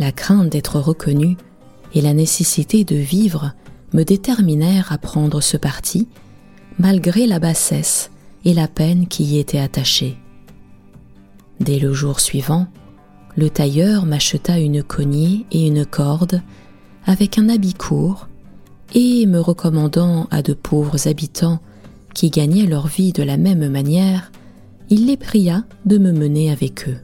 La 0.00 0.12
crainte 0.12 0.48
d'être 0.48 0.80
reconnu 0.80 1.36
et 1.92 2.00
la 2.00 2.14
nécessité 2.14 2.84
de 2.84 2.96
vivre 2.96 3.52
me 3.92 4.02
déterminèrent 4.02 4.92
à 4.92 4.96
prendre 4.96 5.42
ce 5.42 5.58
parti, 5.58 6.08
malgré 6.78 7.26
la 7.26 7.38
bassesse 7.38 8.10
et 8.46 8.54
la 8.54 8.66
peine 8.66 9.08
qui 9.08 9.24
y 9.24 9.38
était 9.38 9.58
attachée. 9.58 10.16
Dès 11.60 11.78
le 11.78 11.92
jour 11.92 12.18
suivant, 12.18 12.66
le 13.36 13.50
tailleur 13.50 14.06
m'acheta 14.06 14.58
une 14.58 14.82
cognée 14.82 15.44
et 15.52 15.66
une 15.66 15.84
corde 15.84 16.40
avec 17.04 17.38
un 17.38 17.50
habit 17.50 17.74
court, 17.74 18.26
et 18.94 19.26
me 19.26 19.38
recommandant 19.38 20.28
à 20.30 20.40
de 20.40 20.54
pauvres 20.54 21.08
habitants 21.08 21.60
qui 22.14 22.30
gagnaient 22.30 22.66
leur 22.66 22.86
vie 22.86 23.12
de 23.12 23.22
la 23.22 23.36
même 23.36 23.68
manière, 23.68 24.32
il 24.88 25.06
les 25.06 25.18
pria 25.18 25.64
de 25.84 25.98
me 25.98 26.10
mener 26.10 26.50
avec 26.50 26.88
eux. 26.88 26.96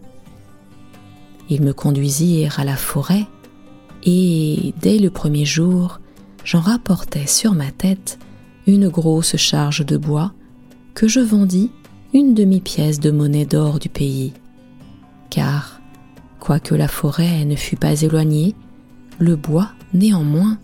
Ils 1.49 1.63
me 1.63 1.73
conduisirent 1.73 2.59
à 2.61 2.65
la 2.65 2.77
forêt, 2.77 3.27
et 4.05 4.75
dès 4.81 4.99
le 4.99 5.11
premier 5.11 5.45
jour, 5.45 6.01
j'en 6.45 6.61
rapportai 6.61 7.27
sur 7.27 7.55
ma 7.55 7.71
tête 7.71 8.19
une 8.67 8.89
grosse 8.89 9.37
charge 9.37 9.85
de 9.85 9.97
bois 9.97 10.33
que 10.95 11.09
je 11.09 11.21
vendis 11.21 11.71
une 12.15 12.35
demi-pièce 12.35 13.01
de 13.01 13.11
monnaie 13.11 13.45
d'or 13.45 13.79
du 13.79 13.89
pays. 13.89 14.33
Car, 15.31 15.81
quoique 16.41 16.75
la 16.75 16.89
forêt 16.89 17.45
ne 17.45 17.57
fût 17.57 17.77
pas 17.77 18.03
éloignée, 18.03 18.55
le 19.19 19.37
bois, 19.37 19.71
néanmoins, 19.93 20.59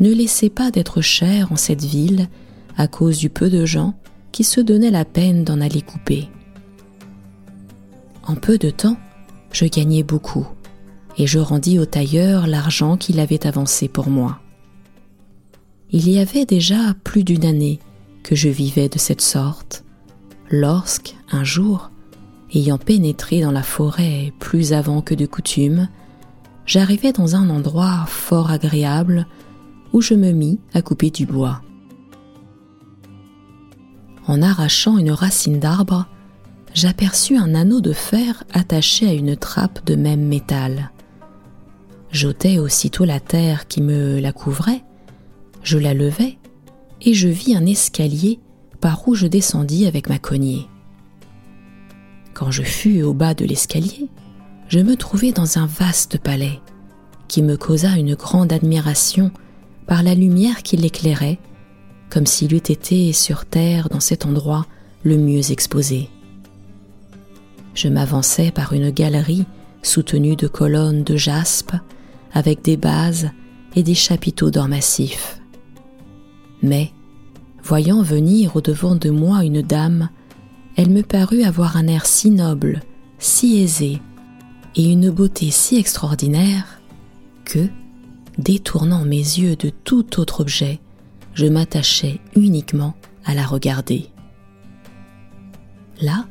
ne 0.00 0.12
laissait 0.12 0.50
pas 0.50 0.70
d'être 0.70 1.00
cher 1.00 1.52
en 1.52 1.56
cette 1.56 1.84
ville 1.84 2.28
à 2.76 2.88
cause 2.88 3.18
du 3.18 3.30
peu 3.30 3.50
de 3.50 3.64
gens 3.64 3.94
qui 4.32 4.44
se 4.44 4.60
donnaient 4.60 4.90
la 4.90 5.04
peine 5.04 5.44
d'en 5.44 5.60
aller 5.60 5.82
couper. 5.82 6.28
En 8.26 8.34
peu 8.34 8.58
de 8.58 8.70
temps, 8.70 8.96
je 9.56 9.64
gagnai 9.64 10.02
beaucoup, 10.02 10.46
et 11.16 11.26
je 11.26 11.38
rendis 11.38 11.78
au 11.78 11.86
tailleur 11.86 12.46
l'argent 12.46 12.98
qu'il 12.98 13.18
avait 13.20 13.46
avancé 13.46 13.88
pour 13.88 14.10
moi. 14.10 14.38
Il 15.90 16.10
y 16.10 16.18
avait 16.18 16.44
déjà 16.44 16.92
plus 17.04 17.24
d'une 17.24 17.46
année 17.46 17.78
que 18.22 18.34
je 18.34 18.50
vivais 18.50 18.90
de 18.90 18.98
cette 18.98 19.22
sorte, 19.22 19.82
lorsque, 20.50 21.16
un 21.32 21.42
jour, 21.42 21.90
ayant 22.54 22.76
pénétré 22.76 23.40
dans 23.40 23.50
la 23.50 23.62
forêt 23.62 24.34
plus 24.40 24.74
avant 24.74 25.00
que 25.00 25.14
de 25.14 25.24
coutume, 25.24 25.88
j'arrivai 26.66 27.12
dans 27.12 27.34
un 27.34 27.48
endroit 27.48 28.04
fort 28.08 28.50
agréable 28.50 29.26
où 29.94 30.02
je 30.02 30.12
me 30.12 30.32
mis 30.32 30.60
à 30.74 30.82
couper 30.82 31.08
du 31.08 31.24
bois. 31.24 31.62
En 34.26 34.42
arrachant 34.42 34.98
une 34.98 35.12
racine 35.12 35.60
d'arbre, 35.60 36.06
j'aperçus 36.76 37.38
un 37.38 37.54
anneau 37.54 37.80
de 37.80 37.94
fer 37.94 38.44
attaché 38.52 39.08
à 39.08 39.14
une 39.14 39.34
trappe 39.34 39.84
de 39.86 39.96
même 39.96 40.26
métal. 40.26 40.90
J'ôtais 42.12 42.58
aussitôt 42.58 43.06
la 43.06 43.18
terre 43.18 43.66
qui 43.66 43.80
me 43.80 44.20
la 44.20 44.32
couvrait, 44.32 44.84
je 45.62 45.78
la 45.78 45.94
levai, 45.94 46.38
et 47.00 47.14
je 47.14 47.28
vis 47.28 47.56
un 47.56 47.64
escalier 47.64 48.40
par 48.78 49.08
où 49.08 49.14
je 49.14 49.26
descendis 49.26 49.86
avec 49.86 50.10
ma 50.10 50.18
cognée. 50.18 50.68
Quand 52.34 52.50
je 52.50 52.62
fus 52.62 53.02
au 53.02 53.14
bas 53.14 53.32
de 53.32 53.46
l'escalier, 53.46 54.10
je 54.68 54.80
me 54.80 54.96
trouvai 54.96 55.32
dans 55.32 55.56
un 55.56 55.66
vaste 55.66 56.18
palais, 56.18 56.60
qui 57.26 57.42
me 57.42 57.56
causa 57.56 57.96
une 57.96 58.14
grande 58.14 58.52
admiration 58.52 59.30
par 59.86 60.02
la 60.02 60.14
lumière 60.14 60.62
qui 60.62 60.76
l'éclairait, 60.76 61.38
comme 62.10 62.26
s'il 62.26 62.52
eût 62.52 62.58
été 62.58 63.14
sur 63.14 63.46
terre 63.46 63.88
dans 63.88 64.00
cet 64.00 64.26
endroit 64.26 64.66
le 65.04 65.16
mieux 65.16 65.50
exposé. 65.50 66.10
Je 67.76 67.88
m'avançai 67.88 68.50
par 68.50 68.72
une 68.72 68.90
galerie 68.90 69.44
soutenue 69.82 70.34
de 70.34 70.48
colonnes 70.48 71.04
de 71.04 71.16
jaspe, 71.16 71.72
avec 72.32 72.62
des 72.62 72.78
bases 72.78 73.30
et 73.76 73.82
des 73.82 73.94
chapiteaux 73.94 74.50
d'or 74.50 74.66
massif. 74.66 75.40
Mais, 76.62 76.90
voyant 77.62 78.02
venir 78.02 78.56
au-devant 78.56 78.96
de 78.96 79.10
moi 79.10 79.44
une 79.44 79.60
dame, 79.60 80.08
elle 80.76 80.88
me 80.88 81.02
parut 81.02 81.42
avoir 81.42 81.76
un 81.76 81.86
air 81.86 82.06
si 82.06 82.30
noble, 82.30 82.80
si 83.18 83.58
aisé, 83.58 84.00
et 84.74 84.90
une 84.90 85.10
beauté 85.10 85.50
si 85.50 85.76
extraordinaire, 85.76 86.80
que, 87.44 87.68
détournant 88.38 89.04
mes 89.04 89.16
yeux 89.16 89.54
de 89.54 89.68
tout 89.68 90.18
autre 90.18 90.40
objet, 90.40 90.80
je 91.34 91.44
m'attachai 91.44 92.20
uniquement 92.34 92.94
à 93.26 93.34
la 93.34 93.44
regarder. 93.44 94.06
Là, 96.00 96.24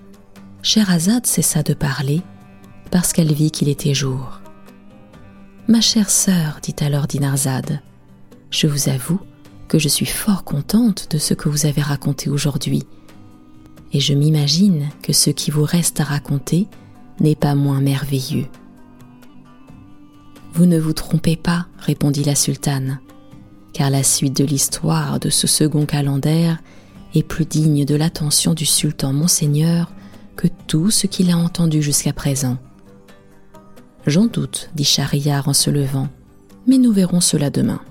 Scheherazade 0.66 1.28
cessa 1.28 1.62
de 1.62 1.76
parler 1.76 2.24
parce 2.90 3.14
qu'elle 3.14 3.32
vit 3.32 3.52
qu'il 3.52 3.70
était 3.70 3.94
jour. 3.94 4.42
Ma 5.68 5.80
chère 5.80 6.10
sœur, 6.10 6.58
dit 6.64 6.74
alors 6.80 7.06
Dinarzade, 7.06 7.82
je 8.50 8.66
vous 8.66 8.90
avoue 8.90 9.20
que 9.68 9.78
je 9.78 9.88
suis 9.88 10.08
fort 10.08 10.44
contente 10.44 11.12
de 11.12 11.20
ce 11.20 11.36
que 11.36 11.50
vous 11.50 11.68
avez 11.68 11.84
raconté 11.84 12.32
aujourd'hui, 12.32 12.82
et 13.94 14.00
je 14.00 14.16
m'imagine 14.16 14.90
que 15.04 15.14
ce 15.14 15.30
qui 15.30 15.52
vous 15.52 15.64
reste 15.64 16.00
à 16.00 16.04
raconter 16.04 16.68
n'est 17.20 17.36
pas 17.36 17.54
moins 17.54 17.80
merveilleux. 17.80 18.48
Vous 20.54 20.66
ne 20.66 20.80
vous 20.80 20.94
trompez 20.94 21.36
pas, 21.36 21.68
répondit 21.78 22.24
la 22.24 22.34
sultane, 22.34 23.00
car 23.72 23.92
la 23.92 24.02
suite 24.02 24.36
de 24.36 24.46
l'histoire 24.46 25.20
de 25.20 25.30
ce 25.30 25.46
second 25.46 25.86
calendaire 25.86 26.58
est 27.14 27.22
plus 27.22 27.46
digne 27.46 27.86
de 27.86 27.94
l'attention 27.94 28.56
du 28.56 28.66
sultan 28.66 29.14
monseigneur 29.14 29.92
que 30.36 30.48
tout 30.68 30.92
ce 30.92 31.08
qu'il 31.08 31.32
a 31.32 31.38
entendu 31.38 31.82
jusqu'à 31.82 32.14
présent. 32.14 32.58
J'en 34.08 34.26
doute, 34.26 34.70
dit 34.76 34.84
Schahriar 34.84 35.48
en 35.48 35.54
se 35.54 35.70
levant, 35.70 36.10
mais 36.68 36.78
nous 36.78 36.92
verrons 36.92 37.22
cela 37.22 37.50
demain. 37.50 37.82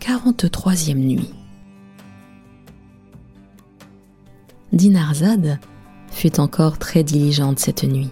43e 0.00 0.94
nuit. 0.94 1.30
Dinarzade 4.72 5.58
fut 6.10 6.38
encore 6.38 6.78
très 6.78 7.02
diligente 7.02 7.58
cette 7.58 7.84
nuit. 7.84 8.10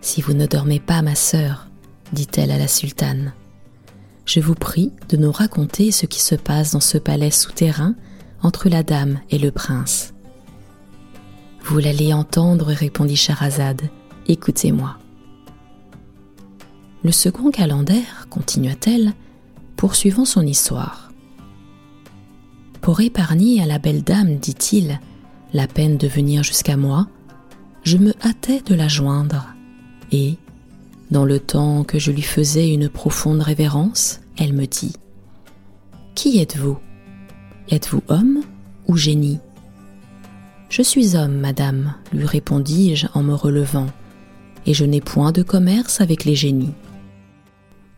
Si 0.00 0.22
vous 0.22 0.34
ne 0.34 0.46
dormez 0.46 0.80
pas, 0.80 1.02
ma 1.02 1.14
sœur, 1.14 1.68
dit-elle 2.12 2.50
à 2.50 2.58
la 2.58 2.68
sultane, 2.68 3.32
je 4.24 4.40
vous 4.40 4.54
prie 4.54 4.92
de 5.08 5.16
nous 5.16 5.32
raconter 5.32 5.90
ce 5.90 6.06
qui 6.06 6.20
se 6.20 6.34
passe 6.34 6.72
dans 6.72 6.80
ce 6.80 6.98
palais 6.98 7.30
souterrain 7.30 7.94
entre 8.42 8.68
la 8.68 8.82
dame 8.82 9.20
et 9.30 9.38
le 9.38 9.50
prince. 9.50 10.13
Vous 11.64 11.78
l'allez 11.78 12.12
entendre, 12.12 12.66
répondit 12.66 13.16
Charazade. 13.16 13.88
Écoutez-moi. 14.28 14.98
Le 17.02 17.10
second 17.10 17.50
calendaire, 17.50 18.26
continua-t-elle, 18.28 19.14
poursuivant 19.74 20.26
son 20.26 20.42
histoire. 20.46 21.10
Pour 22.82 23.00
épargner 23.00 23.62
à 23.62 23.66
la 23.66 23.78
belle 23.78 24.02
dame, 24.02 24.36
dit-il, 24.36 25.00
la 25.54 25.66
peine 25.66 25.96
de 25.96 26.06
venir 26.06 26.42
jusqu'à 26.42 26.76
moi, 26.76 27.08
je 27.82 27.96
me 27.96 28.12
hâtais 28.22 28.60
de 28.60 28.74
la 28.74 28.88
joindre 28.88 29.54
et, 30.12 30.36
dans 31.10 31.24
le 31.24 31.40
temps 31.40 31.82
que 31.82 31.98
je 31.98 32.12
lui 32.12 32.22
faisais 32.22 32.68
une 32.68 32.90
profonde 32.90 33.40
révérence, 33.40 34.20
elle 34.36 34.52
me 34.52 34.66
dit 34.66 34.92
Qui 36.14 36.40
êtes-vous? 36.40 36.78
Êtes-vous 37.70 38.02
homme 38.08 38.42
ou 38.86 38.98
génie? 38.98 39.38
Je 40.76 40.82
suis 40.82 41.14
homme, 41.14 41.36
madame, 41.36 41.94
lui 42.12 42.26
répondis-je 42.26 43.06
en 43.14 43.22
me 43.22 43.32
relevant, 43.32 43.86
et 44.66 44.74
je 44.74 44.84
n'ai 44.84 45.00
point 45.00 45.30
de 45.30 45.44
commerce 45.44 46.00
avec 46.00 46.24
les 46.24 46.34
génies. 46.34 46.74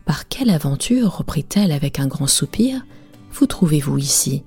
Par 0.05 0.27
quelle 0.27 0.51
aventure, 0.51 1.17
reprit-elle 1.17 1.71
avec 1.71 1.99
un 1.99 2.05
grand 2.05 2.27
soupir, 2.27 2.85
vous 3.31 3.47
trouvez-vous 3.47 3.97
ici? 3.97 4.43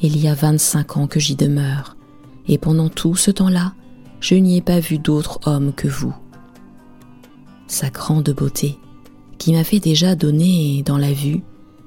Il 0.00 0.20
y 0.20 0.28
a 0.28 0.34
vingt-cinq 0.34 0.98
ans 0.98 1.08
que 1.08 1.18
j'y 1.18 1.34
demeure, 1.34 1.96
et 2.46 2.58
pendant 2.58 2.88
tout 2.88 3.16
ce 3.16 3.32
temps-là, 3.32 3.74
je 4.20 4.36
n'y 4.36 4.58
ai 4.58 4.62
pas 4.62 4.78
vu 4.78 4.98
d'autre 5.00 5.40
homme 5.46 5.72
que 5.72 5.88
vous 5.88 6.14
sa 7.66 7.90
grande 7.90 8.30
beauté, 8.30 8.78
qui 9.36 9.52
m'avait 9.52 9.80
déjà 9.80 10.14
donné 10.14 10.84
dans 10.84 10.96
la 10.96 11.12
vue 11.12 11.42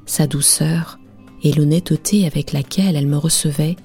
sa 0.05 0.27
douceur 0.27 0.99
et 1.43 1.53
l'honnêteté 1.53 2.27
avec 2.27 2.51
laquelle 2.51 2.97
elle 2.97 3.07
me 3.07 3.15
recevait, 3.15 3.77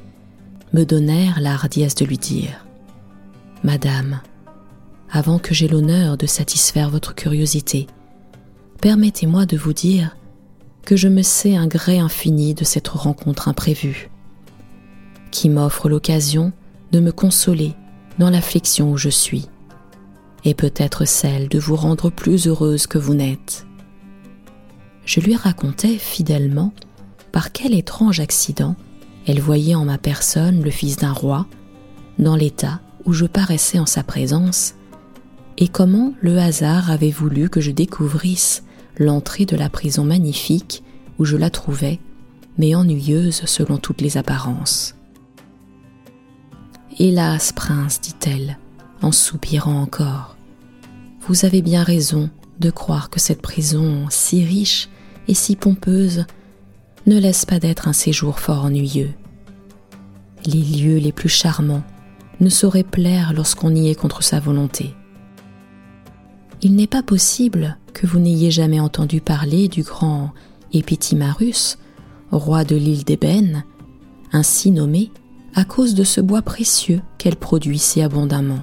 me 0.72 0.84
donnèrent 0.84 1.40
la 1.40 1.54
hardiesse 1.54 1.94
de 1.94 2.04
lui 2.04 2.18
dire 2.18 2.64
Madame, 3.62 4.20
avant 5.10 5.38
que 5.38 5.54
j'aie 5.54 5.68
l'honneur 5.68 6.16
de 6.16 6.26
satisfaire 6.26 6.90
votre 6.90 7.14
curiosité, 7.14 7.86
permettez-moi 8.80 9.46
de 9.46 9.56
vous 9.56 9.72
dire 9.72 10.16
que 10.84 10.96
je 10.96 11.08
me 11.08 11.22
sais 11.22 11.56
un 11.56 11.66
gré 11.66 11.98
infini 11.98 12.54
de 12.54 12.64
cette 12.64 12.88
rencontre 12.88 13.48
imprévue, 13.48 14.10
qui 15.30 15.48
m'offre 15.48 15.88
l'occasion 15.88 16.52
de 16.92 17.00
me 17.00 17.12
consoler 17.12 17.74
dans 18.18 18.30
l'affliction 18.30 18.92
où 18.92 18.96
je 18.96 19.10
suis 19.10 19.48
et 20.44 20.54
peut-être 20.54 21.04
celle 21.04 21.48
de 21.48 21.58
vous 21.58 21.76
rendre 21.76 22.10
plus 22.10 22.46
heureuse 22.46 22.86
que 22.86 22.98
vous 22.98 23.14
n'êtes. 23.14 23.66
Je 25.04 25.20
lui 25.20 25.36
racontai 25.36 25.98
fidèlement 25.98 26.72
par 27.32 27.52
quel 27.52 27.74
étrange 27.74 28.20
accident 28.20 28.76
elle 29.28 29.40
voyait 29.40 29.74
en 29.74 29.84
ma 29.84 29.98
personne 29.98 30.62
le 30.62 30.70
fils 30.70 30.96
d'un 30.96 31.12
roi, 31.12 31.46
dans 32.18 32.34
l'état 32.34 32.80
où 33.04 33.12
je 33.12 33.26
paraissais 33.26 33.78
en 33.78 33.86
sa 33.86 34.02
présence, 34.02 34.74
et 35.58 35.68
comment 35.68 36.14
le 36.22 36.38
hasard 36.38 36.90
avait 36.90 37.10
voulu 37.10 37.50
que 37.50 37.60
je 37.60 37.70
découvrisse 37.70 38.64
l'entrée 38.96 39.44
de 39.44 39.54
la 39.54 39.68
prison 39.68 40.02
magnifique 40.02 40.82
où 41.18 41.26
je 41.26 41.36
la 41.36 41.50
trouvais, 41.50 42.00
mais 42.56 42.74
ennuyeuse 42.74 43.42
selon 43.44 43.76
toutes 43.76 44.00
les 44.00 44.16
apparences. 44.16 44.94
Hélas, 46.98 47.52
prince, 47.52 48.00
dit-elle, 48.00 48.58
en 49.02 49.12
soupirant 49.12 49.80
encore. 49.80 50.36
Vous 51.20 51.44
avez 51.44 51.60
bien 51.60 51.82
raison 51.82 52.30
de 52.60 52.70
croire 52.70 53.10
que 53.10 53.20
cette 53.20 53.42
prison 53.42 54.06
si 54.08 54.42
riche 54.42 54.88
et 55.28 55.34
si 55.34 55.54
pompeuse 55.54 56.24
ne 57.08 57.18
laisse 57.18 57.46
pas 57.46 57.58
d'être 57.58 57.88
un 57.88 57.92
séjour 57.92 58.38
fort 58.38 58.64
ennuyeux. 58.64 59.12
Les 60.44 60.60
lieux 60.60 60.98
les 60.98 61.12
plus 61.12 61.28
charmants 61.28 61.82
ne 62.40 62.48
sauraient 62.48 62.84
plaire 62.84 63.32
lorsqu'on 63.32 63.74
y 63.74 63.88
est 63.88 63.94
contre 63.94 64.22
sa 64.22 64.40
volonté. 64.40 64.94
Il 66.60 66.74
n'est 66.76 66.86
pas 66.86 67.02
possible 67.02 67.78
que 67.94 68.06
vous 68.06 68.18
n'ayez 68.18 68.50
jamais 68.50 68.78
entendu 68.78 69.20
parler 69.20 69.68
du 69.68 69.82
grand 69.82 70.32
Épitimarus, 70.72 71.78
roi 72.30 72.64
de 72.64 72.76
l'île 72.76 73.04
d'Ébène, 73.04 73.64
ainsi 74.32 74.70
nommé 74.70 75.10
à 75.54 75.64
cause 75.64 75.94
de 75.94 76.04
ce 76.04 76.20
bois 76.20 76.42
précieux 76.42 77.00
qu'elle 77.16 77.36
produit 77.36 77.78
si 77.78 78.02
abondamment. 78.02 78.60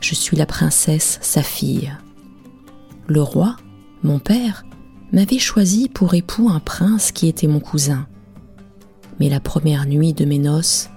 Je 0.00 0.14
suis 0.14 0.36
la 0.36 0.46
princesse, 0.46 1.18
sa 1.22 1.42
fille. 1.42 1.92
Le 3.08 3.20
roi, 3.20 3.56
mon 4.02 4.20
père, 4.20 4.64
m'avait 5.12 5.38
choisi 5.38 5.88
pour 5.88 6.14
époux 6.14 6.48
un 6.48 6.60
prince 6.60 7.12
qui 7.12 7.28
était 7.28 7.46
mon 7.46 7.60
cousin. 7.60 8.06
Mais 9.18 9.28
la 9.28 9.40
première 9.40 9.86
nuit 9.86 10.12
de 10.12 10.24
mes 10.24 10.38
noces, 10.38 10.88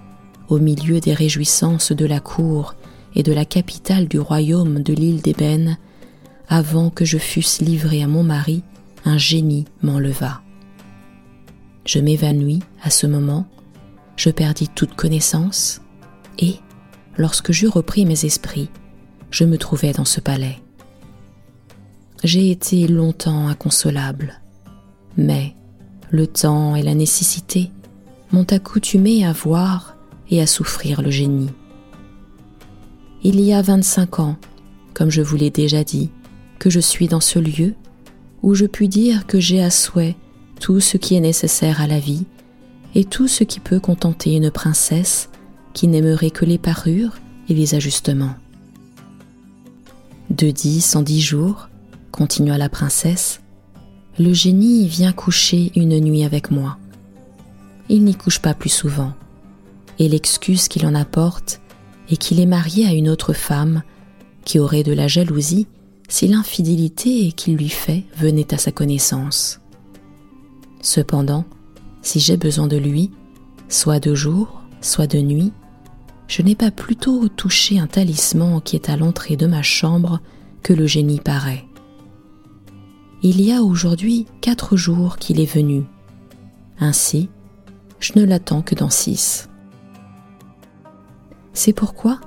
au 0.49 0.59
milieu 0.59 0.99
des 0.99 1.13
réjouissances 1.13 1.91
de 1.91 2.05
la 2.05 2.19
cour 2.19 2.75
et 3.15 3.23
de 3.23 3.33
la 3.33 3.45
capitale 3.45 4.07
du 4.07 4.19
royaume 4.19 4.81
de 4.81 4.93
l'île 4.93 5.21
d'Ébène, 5.21 5.77
avant 6.47 6.89
que 6.89 7.05
je 7.05 7.17
fusse 7.17 7.61
livré 7.61 8.03
à 8.03 8.07
mon 8.07 8.23
mari, 8.23 8.63
un 9.05 9.17
génie 9.17 9.65
m'enleva. 9.81 10.41
Je 11.85 11.99
m'évanouis 11.99 12.61
à 12.81 12.89
ce 12.89 13.07
moment, 13.07 13.45
je 14.15 14.29
perdis 14.29 14.69
toute 14.69 14.95
connaissance, 14.95 15.81
et, 16.39 16.55
lorsque 17.17 17.51
j'eus 17.51 17.67
repris 17.67 18.05
mes 18.05 18.25
esprits, 18.25 18.69
je 19.31 19.43
me 19.43 19.57
trouvais 19.57 19.91
dans 19.91 20.05
ce 20.05 20.21
palais. 20.21 20.62
J'ai 22.23 22.51
été 22.51 22.87
longtemps 22.87 23.47
inconsolable, 23.47 24.39
mais 25.17 25.55
le 26.09 26.27
temps 26.27 26.75
et 26.75 26.83
la 26.83 26.95
nécessité 26.95 27.71
m'ont 28.31 28.45
accoutumé 28.45 29.25
à 29.25 29.33
voir 29.33 29.97
et 30.29 30.41
à 30.41 30.47
souffrir 30.47 31.01
le 31.01 31.11
génie. 31.11 31.49
Il 33.23 33.39
y 33.39 33.53
a 33.53 33.61
25 33.61 34.19
ans, 34.19 34.37
comme 34.93 35.09
je 35.09 35.21
vous 35.21 35.35
l'ai 35.35 35.49
déjà 35.49 35.83
dit, 35.83 36.11
que 36.59 36.69
je 36.69 36.79
suis 36.79 37.07
dans 37.07 37.19
ce 37.19 37.39
lieu 37.39 37.73
où 38.41 38.53
je 38.53 38.65
puis 38.65 38.87
dire 38.87 39.25
que 39.27 39.39
j'ai 39.39 39.61
à 39.61 39.69
souhait 39.69 40.15
tout 40.59 40.79
ce 40.79 40.97
qui 40.97 41.15
est 41.15 41.21
nécessaire 41.21 41.81
à 41.81 41.87
la 41.87 41.99
vie 41.99 42.25
et 42.95 43.05
tout 43.05 43.27
ce 43.27 43.43
qui 43.43 43.59
peut 43.59 43.79
contenter 43.79 44.35
une 44.35 44.51
princesse 44.51 45.29
qui 45.73 45.87
n'aimerait 45.87 46.31
que 46.31 46.45
les 46.45 46.57
parures 46.57 47.17
et 47.49 47.53
les 47.53 47.75
ajustements. 47.75 48.35
De 50.29 50.51
dix 50.51 50.95
en 50.95 51.01
dix 51.01 51.21
jours, 51.21 51.69
continua 52.13 52.59
la 52.59 52.69
princesse, 52.69 53.41
le 54.19 54.33
génie 54.33 54.87
vient 54.87 55.11
coucher 55.11 55.71
une 55.75 55.99
nuit 55.99 56.23
avec 56.23 56.51
moi. 56.51 56.77
Il 57.89 58.03
n'y 58.05 58.13
couche 58.13 58.39
pas 58.39 58.53
plus 58.53 58.69
souvent, 58.69 59.13
et 59.97 60.07
l'excuse 60.07 60.67
qu'il 60.67 60.85
en 60.85 60.93
apporte 60.93 61.59
est 62.09 62.17
qu'il 62.17 62.39
est 62.39 62.45
marié 62.45 62.85
à 62.85 62.93
une 62.93 63.09
autre 63.09 63.33
femme 63.33 63.81
qui 64.45 64.59
aurait 64.59 64.83
de 64.83 64.93
la 64.93 65.07
jalousie 65.07 65.67
si 66.07 66.27
l'infidélité 66.27 67.31
qu'il 67.31 67.57
lui 67.57 67.69
fait 67.69 68.03
venait 68.15 68.53
à 68.53 68.59
sa 68.59 68.71
connaissance. 68.71 69.59
Cependant, 70.81 71.45
si 72.03 72.19
j'ai 72.19 72.37
besoin 72.37 72.67
de 72.67 72.77
lui, 72.77 73.09
soit 73.69 73.99
de 73.99 74.13
jour, 74.13 74.61
soit 74.81 75.07
de 75.07 75.19
nuit, 75.19 75.51
je 76.27 76.43
n'ai 76.43 76.55
pas 76.55 76.69
plutôt 76.69 77.27
touché 77.27 77.79
un 77.79 77.87
talisman 77.87 78.61
qui 78.61 78.75
est 78.75 78.89
à 78.89 78.97
l'entrée 78.97 79.35
de 79.35 79.47
ma 79.47 79.63
chambre 79.63 80.19
que 80.61 80.73
le 80.73 80.85
génie 80.85 81.19
paraît. 81.19 81.65
Il 83.25 83.39
y 83.39 83.53
a 83.53 83.63
aujourd'hui 83.63 84.25
quatre 84.41 84.75
jours 84.75 85.15
qu'il 85.15 85.39
est 85.39 85.51
venu. 85.51 85.85
Ainsi, 86.77 87.29
je 88.01 88.11
ne 88.17 88.25
l'attends 88.25 88.61
que 88.61 88.75
dans 88.75 88.89
six. 88.89 89.47
C'est 91.53 91.71
pourquoi 91.71 92.19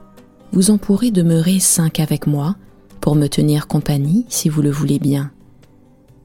vous 0.52 0.70
en 0.70 0.78
pourrez 0.78 1.10
demeurer 1.10 1.60
cinq 1.60 2.00
avec 2.00 2.26
moi 2.26 2.56
pour 3.02 3.14
me 3.14 3.26
tenir 3.26 3.66
compagnie 3.66 4.24
si 4.30 4.48
vous 4.48 4.62
le 4.62 4.70
voulez 4.70 4.98
bien, 4.98 5.32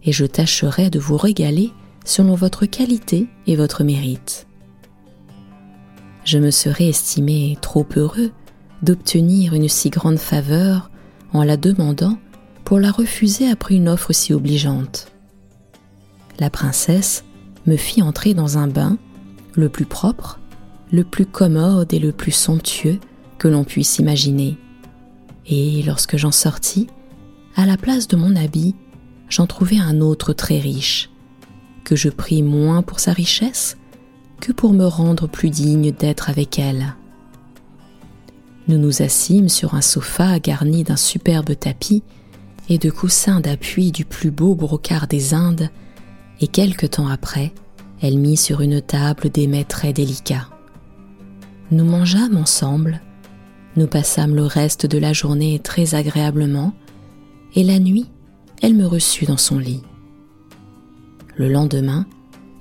et 0.05 0.13
je 0.13 0.25
tâcherai 0.25 0.89
de 0.89 0.99
vous 0.99 1.17
régaler 1.17 1.73
selon 2.05 2.35
votre 2.35 2.65
qualité 2.65 3.27
et 3.47 3.57
votre 3.57 3.83
mérite. 3.83 4.47
Je 6.23 6.37
me 6.37 6.49
serais 6.49 6.87
estimé 6.87 7.57
trop 7.59 7.85
heureux 7.97 8.31
d'obtenir 8.83 9.53
une 9.53 9.67
si 9.67 9.89
grande 9.89 10.17
faveur 10.17 10.89
en 11.33 11.43
la 11.43 11.57
demandant 11.57 12.17
pour 12.63 12.79
la 12.79 12.91
refuser 12.91 13.49
après 13.49 13.75
une 13.75 13.89
offre 13.89 14.13
si 14.13 14.33
obligeante. 14.33 15.11
La 16.39 16.49
princesse 16.49 17.23
me 17.65 17.75
fit 17.75 18.01
entrer 18.01 18.33
dans 18.33 18.57
un 18.57 18.67
bain, 18.67 18.97
le 19.53 19.69
plus 19.69 19.85
propre, 19.85 20.39
le 20.91 21.03
plus 21.03 21.25
commode 21.25 21.93
et 21.93 21.99
le 21.99 22.11
plus 22.11 22.31
somptueux 22.31 22.99
que 23.37 23.47
l'on 23.47 23.63
puisse 23.63 23.99
imaginer. 23.99 24.57
Et 25.47 25.83
lorsque 25.83 26.17
j'en 26.17 26.31
sortis, 26.31 26.87
à 27.55 27.65
la 27.65 27.77
place 27.77 28.07
de 28.07 28.15
mon 28.15 28.35
habit, 28.35 28.75
j'en 29.29 29.47
trouvai 29.47 29.79
un 29.79 30.01
autre 30.01 30.33
très 30.33 30.59
riche, 30.59 31.09
que 31.83 31.95
je 31.95 32.09
pris 32.09 32.43
moins 32.43 32.81
pour 32.81 32.99
sa 32.99 33.13
richesse 33.13 33.77
que 34.39 34.51
pour 34.51 34.73
me 34.73 34.85
rendre 34.85 35.27
plus 35.27 35.49
digne 35.49 35.91
d'être 35.91 36.29
avec 36.29 36.59
elle. 36.59 36.95
Nous 38.67 38.77
nous 38.77 39.01
assîmes 39.01 39.49
sur 39.49 39.75
un 39.75 39.81
sofa 39.81 40.39
garni 40.39 40.83
d'un 40.83 40.97
superbe 40.97 41.57
tapis 41.57 42.03
et 42.71 42.77
de 42.77 42.89
coussins 42.89 43.41
d'appui 43.41 43.91
du 43.91 44.05
plus 44.05 44.31
beau 44.31 44.55
brocart 44.55 45.05
des 45.05 45.33
Indes, 45.33 45.69
et 46.39 46.47
quelque 46.47 46.85
temps 46.85 47.09
après, 47.09 47.51
elle 48.01 48.17
mit 48.17 48.37
sur 48.37 48.61
une 48.61 48.81
table 48.81 49.29
des 49.29 49.45
mets 49.45 49.65
très 49.65 49.91
délicats. 49.91 50.47
Nous 51.69 51.83
mangeâmes 51.83 52.37
ensemble, 52.37 53.01
nous 53.75 53.87
passâmes 53.87 54.35
le 54.35 54.45
reste 54.45 54.85
de 54.85 54.97
la 54.97 55.11
journée 55.11 55.59
très 55.59 55.95
agréablement, 55.95 56.73
et 57.55 57.63
la 57.65 57.77
nuit, 57.77 58.09
elle 58.61 58.75
me 58.75 58.85
reçut 58.85 59.25
dans 59.25 59.35
son 59.35 59.57
lit. 59.57 59.83
Le 61.35 61.49
lendemain, 61.49 62.05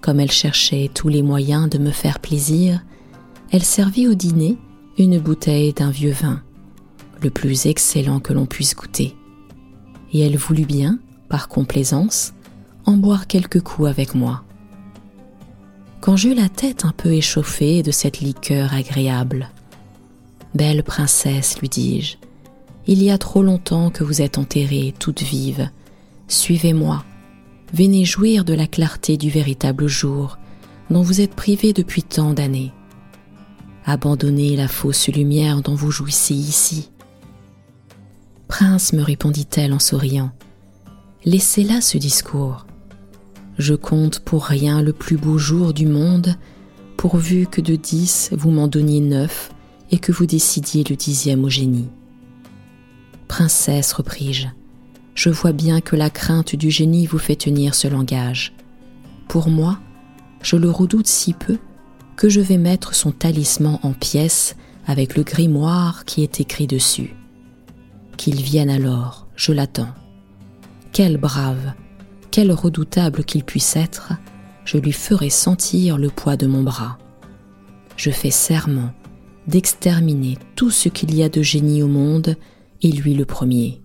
comme 0.00 0.18
elle 0.18 0.32
cherchait 0.32 0.90
tous 0.92 1.06
les 1.06 1.22
moyens 1.22 1.70
de 1.70 1.78
me 1.78 1.92
faire 1.92 2.18
plaisir, 2.18 2.84
elle 3.52 3.62
servit 3.62 4.08
au 4.08 4.14
dîner 4.14 4.58
une 4.98 5.20
bouteille 5.20 5.72
d'un 5.72 5.92
vieux 5.92 6.10
vin, 6.10 6.42
le 7.22 7.30
plus 7.30 7.66
excellent 7.66 8.18
que 8.18 8.32
l'on 8.32 8.46
puisse 8.46 8.74
goûter. 8.74 9.14
Et 10.12 10.20
elle 10.20 10.36
voulut 10.36 10.66
bien, 10.66 10.98
par 11.28 11.48
complaisance, 11.48 12.32
en 12.86 12.96
boire 12.96 13.26
quelques 13.26 13.60
coups 13.60 13.88
avec 13.88 14.14
moi. 14.14 14.42
Quand 16.00 16.16
j'eus 16.16 16.34
la 16.34 16.48
tête 16.48 16.84
un 16.84 16.92
peu 16.92 17.12
échauffée 17.12 17.82
de 17.82 17.90
cette 17.90 18.20
liqueur 18.20 18.74
agréable, 18.74 19.50
Belle 20.54 20.82
princesse, 20.82 21.60
lui 21.60 21.68
dis-je, 21.68 22.16
il 22.86 23.02
y 23.02 23.10
a 23.10 23.18
trop 23.18 23.42
longtemps 23.42 23.90
que 23.90 24.02
vous 24.02 24.20
êtes 24.20 24.36
enterrée 24.36 24.92
toute 24.98 25.22
vive. 25.22 25.70
Suivez-moi, 26.26 27.04
venez 27.72 28.04
jouir 28.04 28.44
de 28.44 28.54
la 28.54 28.66
clarté 28.66 29.16
du 29.16 29.30
véritable 29.30 29.86
jour 29.86 30.38
dont 30.90 31.02
vous 31.02 31.20
êtes 31.20 31.34
privé 31.34 31.72
depuis 31.72 32.02
tant 32.02 32.32
d'années. 32.32 32.72
Abandonnez 33.84 34.56
la 34.56 34.66
fausse 34.66 35.08
lumière 35.08 35.62
dont 35.62 35.76
vous 35.76 35.92
jouissez 35.92 36.34
ici. 36.34 36.90
Prince, 38.50 38.92
me 38.92 39.02
répondit-elle 39.02 39.72
en 39.72 39.78
souriant, 39.78 40.32
laissez 41.24 41.62
là 41.62 41.80
ce 41.80 41.98
discours. 41.98 42.66
Je 43.58 43.74
compte 43.74 44.18
pour 44.18 44.42
rien 44.42 44.82
le 44.82 44.92
plus 44.92 45.16
beau 45.16 45.38
jour 45.38 45.72
du 45.72 45.86
monde, 45.86 46.34
pourvu 46.96 47.46
que 47.46 47.60
de 47.60 47.76
dix 47.76 48.30
vous 48.32 48.50
m'en 48.50 48.66
donniez 48.66 49.00
neuf 49.00 49.50
et 49.92 49.98
que 49.98 50.10
vous 50.10 50.26
décidiez 50.26 50.82
le 50.82 50.96
dixième 50.96 51.44
au 51.44 51.48
génie. 51.48 51.88
Princesse, 53.28 53.92
repris-je, 53.92 54.48
je 55.14 55.30
vois 55.30 55.52
bien 55.52 55.80
que 55.80 55.94
la 55.94 56.10
crainte 56.10 56.56
du 56.56 56.72
génie 56.72 57.06
vous 57.06 57.18
fait 57.18 57.36
tenir 57.36 57.76
ce 57.76 57.86
langage. 57.86 58.52
Pour 59.28 59.48
moi, 59.48 59.78
je 60.42 60.56
le 60.56 60.70
redoute 60.70 61.06
si 61.06 61.34
peu 61.34 61.56
que 62.16 62.28
je 62.28 62.40
vais 62.40 62.58
mettre 62.58 62.96
son 62.96 63.12
talisman 63.12 63.78
en 63.84 63.92
pièces 63.92 64.56
avec 64.88 65.16
le 65.16 65.22
grimoire 65.22 66.04
qui 66.04 66.24
est 66.24 66.40
écrit 66.40 66.66
dessus. 66.66 67.14
Qu'il 68.20 68.42
vienne 68.42 68.68
alors, 68.68 69.26
je 69.34 69.50
l'attends. 69.50 69.94
Quel 70.92 71.16
brave, 71.16 71.72
quel 72.30 72.52
redoutable 72.52 73.24
qu'il 73.24 73.44
puisse 73.44 73.76
être, 73.76 74.12
je 74.66 74.76
lui 74.76 74.92
ferai 74.92 75.30
sentir 75.30 75.96
le 75.96 76.10
poids 76.10 76.36
de 76.36 76.46
mon 76.46 76.62
bras. 76.62 76.98
Je 77.96 78.10
fais 78.10 78.30
serment 78.30 78.92
d'exterminer 79.46 80.36
tout 80.54 80.70
ce 80.70 80.90
qu'il 80.90 81.14
y 81.14 81.22
a 81.22 81.30
de 81.30 81.40
génie 81.40 81.82
au 81.82 81.86
monde, 81.86 82.36
et 82.82 82.92
lui 82.92 83.14
le 83.14 83.24
premier. 83.24 83.80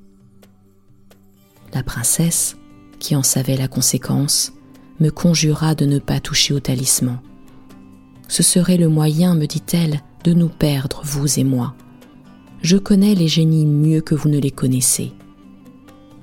La 1.74 1.82
princesse, 1.82 2.58
qui 3.00 3.16
en 3.16 3.24
savait 3.24 3.56
la 3.56 3.70
conséquence, 3.70 4.52
me 5.00 5.12
conjura 5.12 5.76
de 5.76 5.86
ne 5.86 5.98
pas 5.98 6.20
toucher 6.20 6.54
au 6.54 6.60
talisman. 6.60 7.22
Ce 8.28 8.44
serait 8.44 8.76
le 8.76 8.90
moyen, 8.90 9.34
me 9.34 9.46
dit-elle, 9.46 10.02
de 10.26 10.34
nous 10.34 10.50
perdre, 10.50 11.00
vous 11.06 11.40
et 11.40 11.46
moi. 11.46 11.74
Je 12.66 12.78
connais 12.78 13.14
les 13.14 13.28
génies 13.28 13.68
mieux 13.68 14.02
que 14.02 14.16
vous 14.16 14.28
ne 14.28 14.40
les 14.40 14.50
connaissez. 14.50 15.14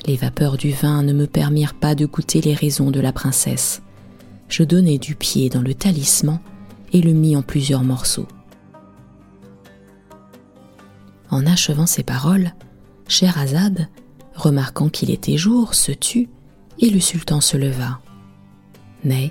Les 0.08 0.16
vapeurs 0.16 0.56
du 0.56 0.72
vin 0.72 1.04
ne 1.04 1.12
me 1.12 1.28
permirent 1.28 1.72
pas 1.72 1.94
de 1.94 2.04
goûter 2.04 2.40
les 2.40 2.52
raisons 2.52 2.90
de 2.90 2.98
la 2.98 3.12
princesse. 3.12 3.80
Je 4.48 4.64
donnai 4.64 4.98
du 4.98 5.14
pied 5.14 5.50
dans 5.50 5.62
le 5.62 5.72
talisman 5.72 6.40
et 6.92 7.00
le 7.00 7.12
mis 7.12 7.36
en 7.36 7.42
plusieurs 7.42 7.84
morceaux. 7.84 8.26
En 11.30 11.46
achevant 11.46 11.86
ces 11.86 12.02
paroles, 12.02 12.54
Scheherazade 13.06 13.86
remarquant 14.34 14.88
qu'il 14.88 15.12
était 15.12 15.36
jour, 15.36 15.74
se 15.74 15.92
tut, 15.92 16.28
et 16.80 16.90
le 16.90 16.98
sultan 16.98 17.40
se 17.40 17.56
leva. 17.56 18.00
Mais, 19.04 19.30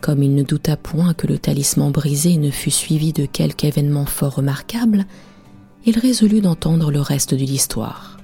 comme 0.00 0.22
il 0.22 0.36
ne 0.36 0.44
douta 0.44 0.76
point 0.76 1.14
que 1.14 1.26
le 1.26 1.40
talisman 1.40 1.90
brisé 1.90 2.36
ne 2.36 2.52
fût 2.52 2.70
suivi 2.70 3.12
de 3.12 3.26
quelque 3.26 3.64
événement 3.64 4.06
fort 4.06 4.36
remarquable, 4.36 5.04
il 5.86 5.98
résolut 5.98 6.40
d'entendre 6.40 6.90
le 6.90 7.00
reste 7.00 7.34
de 7.34 7.44
l'histoire. 7.44 8.18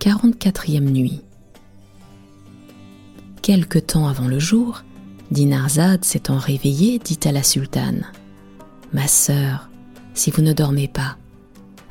44e 0.00 0.80
nuit. 0.80 1.20
Quelque 3.42 3.78
temps 3.78 4.08
avant 4.08 4.26
le 4.26 4.38
jour, 4.38 4.82
Dinarzade 5.30 6.04
s'étant 6.04 6.38
réveillée, 6.38 6.98
dit 6.98 7.18
à 7.24 7.32
la 7.32 7.42
sultane 7.42 8.06
Ma 8.92 9.06
sœur, 9.06 9.68
si 10.14 10.30
vous 10.30 10.42
ne 10.42 10.52
dormez 10.52 10.88
pas, 10.88 11.16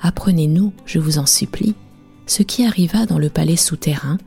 apprenez-nous, 0.01 0.73
je 0.85 0.99
vous 0.99 1.17
en 1.17 1.25
supplie, 1.25 1.75
ce 2.25 2.43
qui 2.43 2.65
arriva 2.65 3.05
dans 3.05 3.19
le 3.19 3.29
palais 3.29 3.55
souterrain 3.55 4.17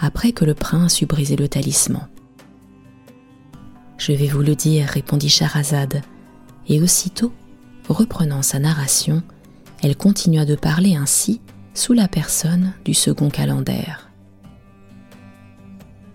après 0.00 0.32
que 0.32 0.44
le 0.44 0.54
prince 0.54 1.00
eut 1.00 1.06
brisé 1.06 1.36
le 1.36 1.48
talisman. 1.48 2.08
Je 3.98 4.12
vais 4.12 4.28
vous 4.28 4.42
le 4.42 4.54
dire, 4.54 4.86
répondit 4.86 5.30
Charazade, 5.30 6.02
et 6.68 6.82
aussitôt, 6.82 7.32
reprenant 7.88 8.42
sa 8.42 8.58
narration, 8.58 9.22
elle 9.82 9.96
continua 9.96 10.44
de 10.44 10.54
parler 10.54 10.96
ainsi 10.96 11.40
sous 11.74 11.92
la 11.92 12.08
personne 12.08 12.72
du 12.84 12.94
second 12.94 13.28
calendaire. 13.28 14.10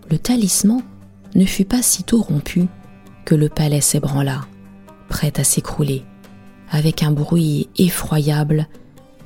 Le 0.10 0.18
talisman 0.18 0.82
ne 1.36 1.46
fut 1.46 1.66
pas 1.66 1.82
sitôt 1.82 2.22
rompu 2.22 2.68
que 3.24 3.36
le 3.36 3.48
palais 3.48 3.82
s'ébranla, 3.82 4.42
prêt 5.08 5.34
à 5.38 5.44
s'écrouler, 5.44 6.04
avec 6.70 7.04
un 7.04 7.12
bruit 7.12 7.70
effroyable 7.78 8.68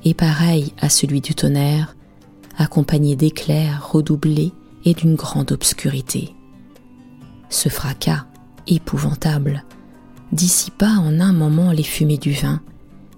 et 0.03 0.13
pareil 0.13 0.73
à 0.79 0.89
celui 0.89 1.21
du 1.21 1.34
tonnerre, 1.34 1.95
accompagné 2.58 3.15
d'éclairs 3.15 3.89
redoublés 3.91 4.53
et 4.84 4.93
d'une 4.93 5.15
grande 5.15 5.51
obscurité. 5.51 6.36
Ce 7.49 7.69
fracas 7.69 8.25
épouvantable 8.67 9.63
dissipa 10.31 10.88
en 10.88 11.19
un 11.19 11.33
moment 11.33 11.71
les 11.71 11.83
fumées 11.83 12.17
du 12.17 12.31
vin 12.31 12.61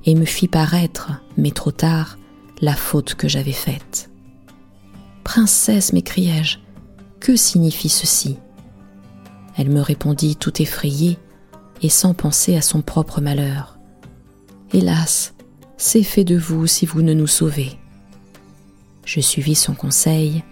et 0.06 0.16
me 0.16 0.26
fit 0.26 0.48
paraître, 0.48 1.12
mais 1.38 1.52
trop 1.52 1.72
tard, 1.72 2.18
la 2.62 2.74
faute 2.74 3.16
que 3.16 3.28
j'avais 3.28 3.52
faite. 3.52 4.10
Princesse, 5.24 5.94
m'écriai-je, 5.94 6.60
que 7.20 7.36
signifie 7.36 7.90
ceci? 7.90 8.38
Elle 9.58 9.70
me 9.70 9.82
répondit 9.82 10.36
tout 10.36 10.62
effrayée 10.62 11.18
et 11.82 11.90
sans 11.90 12.14
penser 12.14 12.56
à 12.56 12.62
son 12.62 12.82
propre 12.82 13.22
malheur. 13.22 13.78
Hélas, 14.72 15.34
c'est 15.78 16.04
fait 16.04 16.24
de 16.24 16.38
vous 16.38 16.68
si 16.68 16.86
vous 16.86 17.02
ne 17.02 17.14
nous 17.14 17.28
sauvez. 17.28 17.78
Je 19.06 19.20
suivis 19.20 19.56
son 19.56 19.74
conseil, 19.74 20.44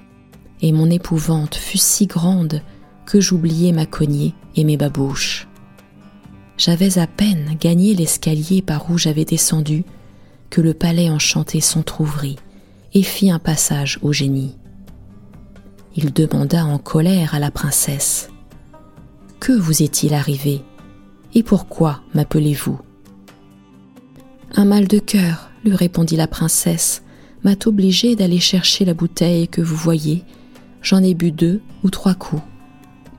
et 0.62 0.72
mon 0.72 0.90
épouvante 0.90 1.56
fut 1.56 1.78
si 1.78 2.08
grande 2.08 2.62
que 3.06 3.20
j'oubliai 3.20 3.72
ma 3.72 3.86
cognée 3.86 4.34
et 4.56 4.64
mes 4.64 4.78
babouches. 4.78 5.48
J'avais 6.58 6.98
à 6.98 7.08
peine 7.08 7.58
gagné 7.60 7.96
l'escalier 7.96 8.62
par 8.62 8.90
où 8.90 8.98
j'avais 8.98 9.26
descendu 9.26 9.84
que 10.50 10.62
le 10.62 10.74
palais 10.74 11.10
enchanté 11.10 11.60
s'entr'ouvrit 11.60 12.38
et 12.94 13.04
fit 13.04 13.30
un 13.30 13.40
passage 13.40 14.00
au 14.02 14.14
génie. 14.14 14.56
Il 15.96 16.14
demanda 16.14 16.66
en 16.66 16.78
colère 16.78 17.36
à 17.36 17.40
la 17.40 17.52
princesse 17.52 18.30
Que 19.40 19.52
vous 19.52 19.84
est-il 19.84 20.14
arrivé 20.14 20.62
et 21.34 21.44
pourquoi 21.44 22.02
m'appelez-vous 22.14 22.80
Un 24.56 24.64
mal 24.64 24.88
de 24.88 25.00
cœur, 25.00 25.50
lui 25.66 25.76
répondit 25.76 26.16
la 26.16 26.28
princesse, 26.28 27.04
m'a 27.44 27.56
obligé 27.66 28.16
d'aller 28.16 28.40
chercher 28.40 28.86
la 28.86 28.94
bouteille 28.94 29.50
que 29.50 29.62
vous 29.62 29.76
voyez. 29.76 30.24
J'en 30.82 31.04
ai 31.04 31.14
bu 31.14 31.32
deux 31.32 31.62
ou 31.84 31.90
trois 31.90 32.14
coups. 32.14 32.42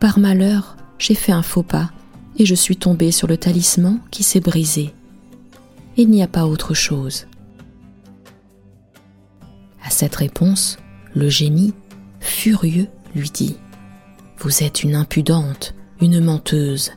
Par 0.00 0.18
malheur, 0.18 0.76
j'ai 0.98 1.14
fait 1.14 1.32
un 1.32 1.42
faux 1.42 1.62
pas 1.62 1.90
et 2.38 2.46
je 2.46 2.54
suis 2.54 2.76
tombée 2.76 3.10
sur 3.10 3.28
le 3.28 3.36
talisman 3.36 4.00
qui 4.10 4.22
s'est 4.22 4.40
brisé. 4.40 4.94
Il 5.96 6.10
n'y 6.10 6.22
a 6.22 6.28
pas 6.28 6.46
autre 6.46 6.74
chose. 6.74 7.26
À 9.82 9.90
cette 9.90 10.16
réponse, 10.16 10.78
le 11.14 11.28
génie, 11.28 11.72
furieux, 12.20 12.88
lui 13.14 13.30
dit 13.30 13.56
Vous 14.38 14.62
êtes 14.62 14.82
une 14.82 14.94
impudente, 14.94 15.74
une 16.00 16.20
menteuse. 16.20 16.92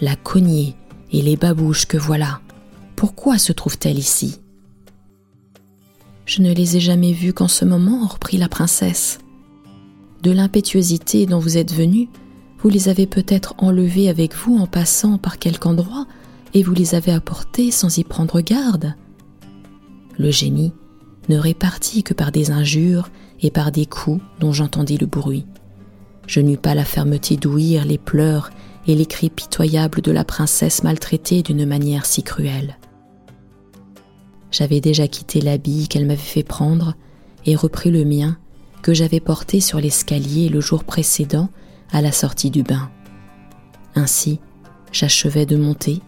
La 0.00 0.16
cognée 0.16 0.74
et 1.10 1.22
les 1.22 1.36
babouches 1.36 1.86
que 1.86 1.96
voilà, 1.96 2.40
pourquoi 2.96 3.38
se 3.38 3.52
trouvent-elles 3.52 3.98
ici? 3.98 4.40
Je 6.26 6.42
ne 6.42 6.52
les 6.52 6.76
ai 6.76 6.80
jamais 6.80 7.12
vues 7.12 7.32
qu'en 7.32 7.48
ce 7.48 7.64
moment, 7.64 8.06
reprit 8.06 8.36
la 8.36 8.48
princesse. 8.48 9.18
De 10.22 10.32
l'impétuosité 10.32 11.24
dont 11.24 11.38
vous 11.38 11.56
êtes 11.56 11.72
venue, 11.72 12.08
vous 12.58 12.68
les 12.68 12.88
avez 12.88 13.06
peut-être 13.06 13.54
enlevés 13.58 14.08
avec 14.08 14.34
vous 14.34 14.56
en 14.58 14.66
passant 14.66 15.18
par 15.18 15.38
quelque 15.38 15.66
endroit, 15.66 16.06
et 16.54 16.62
vous 16.62 16.74
les 16.74 16.94
avez 16.94 17.12
apportés 17.12 17.70
sans 17.70 17.98
y 17.98 18.04
prendre 18.04 18.40
garde. 18.40 18.94
Le 20.18 20.30
génie 20.30 20.72
ne 21.28 21.38
répartit 21.38 22.02
que 22.02 22.14
par 22.14 22.32
des 22.32 22.50
injures 22.50 23.10
et 23.42 23.50
par 23.50 23.72
des 23.72 23.86
coups 23.86 24.22
dont 24.40 24.52
j'entendis 24.52 24.96
le 24.96 25.06
bruit. 25.06 25.44
Je 26.26 26.40
n'eus 26.40 26.56
pas 26.56 26.74
la 26.74 26.84
fermeté 26.84 27.36
d'ouïr 27.36 27.84
les 27.84 27.98
pleurs 27.98 28.50
et 28.86 28.94
les 28.94 29.06
cris 29.06 29.30
pitoyables 29.30 30.00
de 30.00 30.12
la 30.12 30.24
princesse 30.24 30.82
maltraitée 30.82 31.42
d'une 31.42 31.66
manière 31.66 32.06
si 32.06 32.22
cruelle. 32.22 32.78
J'avais 34.50 34.80
déjà 34.80 35.08
quitté 35.08 35.40
l'habit 35.40 35.88
qu'elle 35.88 36.06
m'avait 36.06 36.20
fait 36.20 36.42
prendre 36.42 36.94
et 37.44 37.56
repris 37.56 37.90
le 37.90 38.04
mien 38.04 38.38
que 38.82 38.94
j'avais 38.94 39.20
porté 39.20 39.60
sur 39.60 39.80
l'escalier 39.80 40.48
le 40.48 40.60
jour 40.60 40.84
précédent 40.84 41.50
à 41.92 42.02
la 42.02 42.12
sortie 42.12 42.50
du 42.50 42.62
bain. 42.62 42.90
Ainsi, 43.94 44.40
j'achevais 44.92 45.46
de 45.46 45.56
monter, 45.56 46.00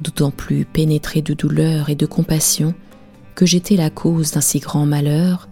d'autant 0.00 0.30
plus 0.30 0.64
pénétré 0.64 1.22
de 1.22 1.34
douleur 1.34 1.88
et 1.88 1.94
de 1.94 2.06
compassion 2.06 2.74
que 3.34 3.46
j'étais 3.46 3.76
la 3.76 3.90
cause 3.90 4.32
d'un 4.32 4.40
si 4.40 4.58
grand 4.58 4.86
malheur, 4.86 5.48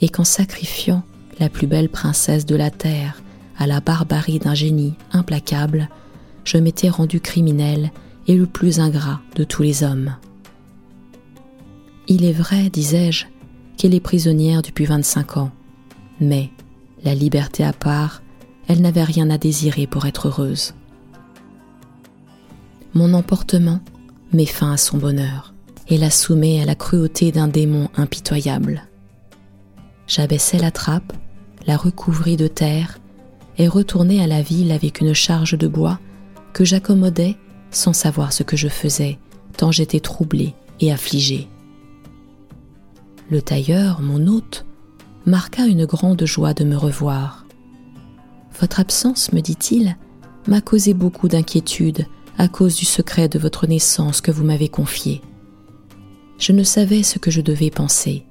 et 0.00 0.08
qu'en 0.08 0.24
sacrifiant 0.24 1.02
la 1.38 1.48
plus 1.48 1.66
belle 1.66 1.88
princesse 1.88 2.46
de 2.46 2.56
la 2.56 2.70
terre 2.70 3.22
à 3.58 3.66
la 3.66 3.80
barbarie 3.80 4.38
d'un 4.38 4.54
génie 4.54 4.94
implacable, 5.12 5.88
je 6.44 6.58
m'étais 6.58 6.88
rendu 6.88 7.20
criminel 7.20 7.90
et 8.26 8.34
le 8.36 8.46
plus 8.46 8.80
ingrat 8.80 9.20
de 9.34 9.44
tous 9.44 9.62
les 9.62 9.82
hommes. 9.82 10.14
Il 12.08 12.24
est 12.24 12.32
vrai, 12.32 12.70
disais-je, 12.70 13.26
qu'elle 13.76 13.94
est 13.94 14.00
prisonnière 14.00 14.62
depuis 14.62 14.84
vingt-cinq 14.84 15.36
ans, 15.36 15.50
mais, 16.20 16.50
la 17.04 17.14
liberté 17.14 17.64
à 17.64 17.72
part, 17.72 18.22
elle 18.68 18.80
n'avait 18.80 19.04
rien 19.04 19.30
à 19.30 19.38
désirer 19.38 19.86
pour 19.86 20.06
être 20.06 20.28
heureuse. 20.28 20.74
Mon 22.94 23.14
emportement 23.14 23.80
met 24.32 24.46
fin 24.46 24.72
à 24.72 24.76
son 24.76 24.98
bonheur 24.98 25.54
et 25.88 25.98
la 25.98 26.10
soumet 26.10 26.60
à 26.60 26.64
la 26.64 26.74
cruauté 26.74 27.30
d'un 27.30 27.48
démon 27.48 27.88
impitoyable. 27.96 28.82
J'abaissai 30.06 30.58
la 30.58 30.70
trappe, 30.70 31.12
la 31.66 31.76
recouvris 31.76 32.36
de 32.36 32.48
terre 32.48 32.98
et 33.58 33.68
retournai 33.68 34.22
à 34.22 34.26
la 34.26 34.42
ville 34.42 34.72
avec 34.72 35.00
une 35.00 35.14
charge 35.14 35.56
de 35.56 35.68
bois 35.68 35.98
que 36.52 36.64
j'accommodais 36.64 37.36
sans 37.70 37.92
savoir 37.92 38.32
ce 38.32 38.42
que 38.42 38.56
je 38.56 38.68
faisais, 38.68 39.18
tant 39.56 39.70
j'étais 39.70 40.00
troublé 40.00 40.54
et 40.80 40.92
affligé. 40.92 41.48
Le 43.30 43.42
tailleur, 43.42 44.00
mon 44.00 44.26
hôte, 44.26 44.64
marqua 45.24 45.66
une 45.66 45.84
grande 45.84 46.24
joie 46.24 46.54
de 46.54 46.64
me 46.64 46.76
revoir. 46.76 47.45
Votre 48.60 48.80
absence, 48.80 49.32
me 49.32 49.40
dit-il, 49.40 49.96
m'a 50.46 50.60
causé 50.60 50.94
beaucoup 50.94 51.28
d'inquiétude 51.28 52.06
à 52.38 52.48
cause 52.48 52.76
du 52.76 52.84
secret 52.84 53.28
de 53.28 53.38
votre 53.38 53.66
naissance 53.66 54.20
que 54.20 54.30
vous 54.30 54.44
m'avez 54.44 54.68
confié. 54.68 55.20
Je 56.38 56.52
ne 56.52 56.62
savais 56.62 57.02
ce 57.02 57.18
que 57.18 57.30
je 57.30 57.40
devais 57.40 57.70
penser, 57.70 58.24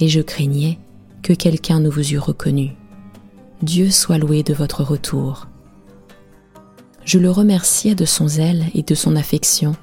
et 0.00 0.08
je 0.08 0.20
craignais 0.20 0.78
que 1.22 1.32
quelqu'un 1.32 1.80
ne 1.80 1.88
vous 1.88 2.12
eût 2.12 2.18
reconnu. 2.18 2.72
Dieu 3.62 3.90
soit 3.90 4.18
loué 4.18 4.42
de 4.42 4.54
votre 4.54 4.84
retour. 4.84 5.48
Je 7.04 7.18
le 7.18 7.30
remerciais 7.30 7.94
de 7.94 8.04
son 8.04 8.28
zèle 8.28 8.66
et 8.74 8.82
de 8.82 8.94
son 8.94 9.16
affection, 9.16 9.74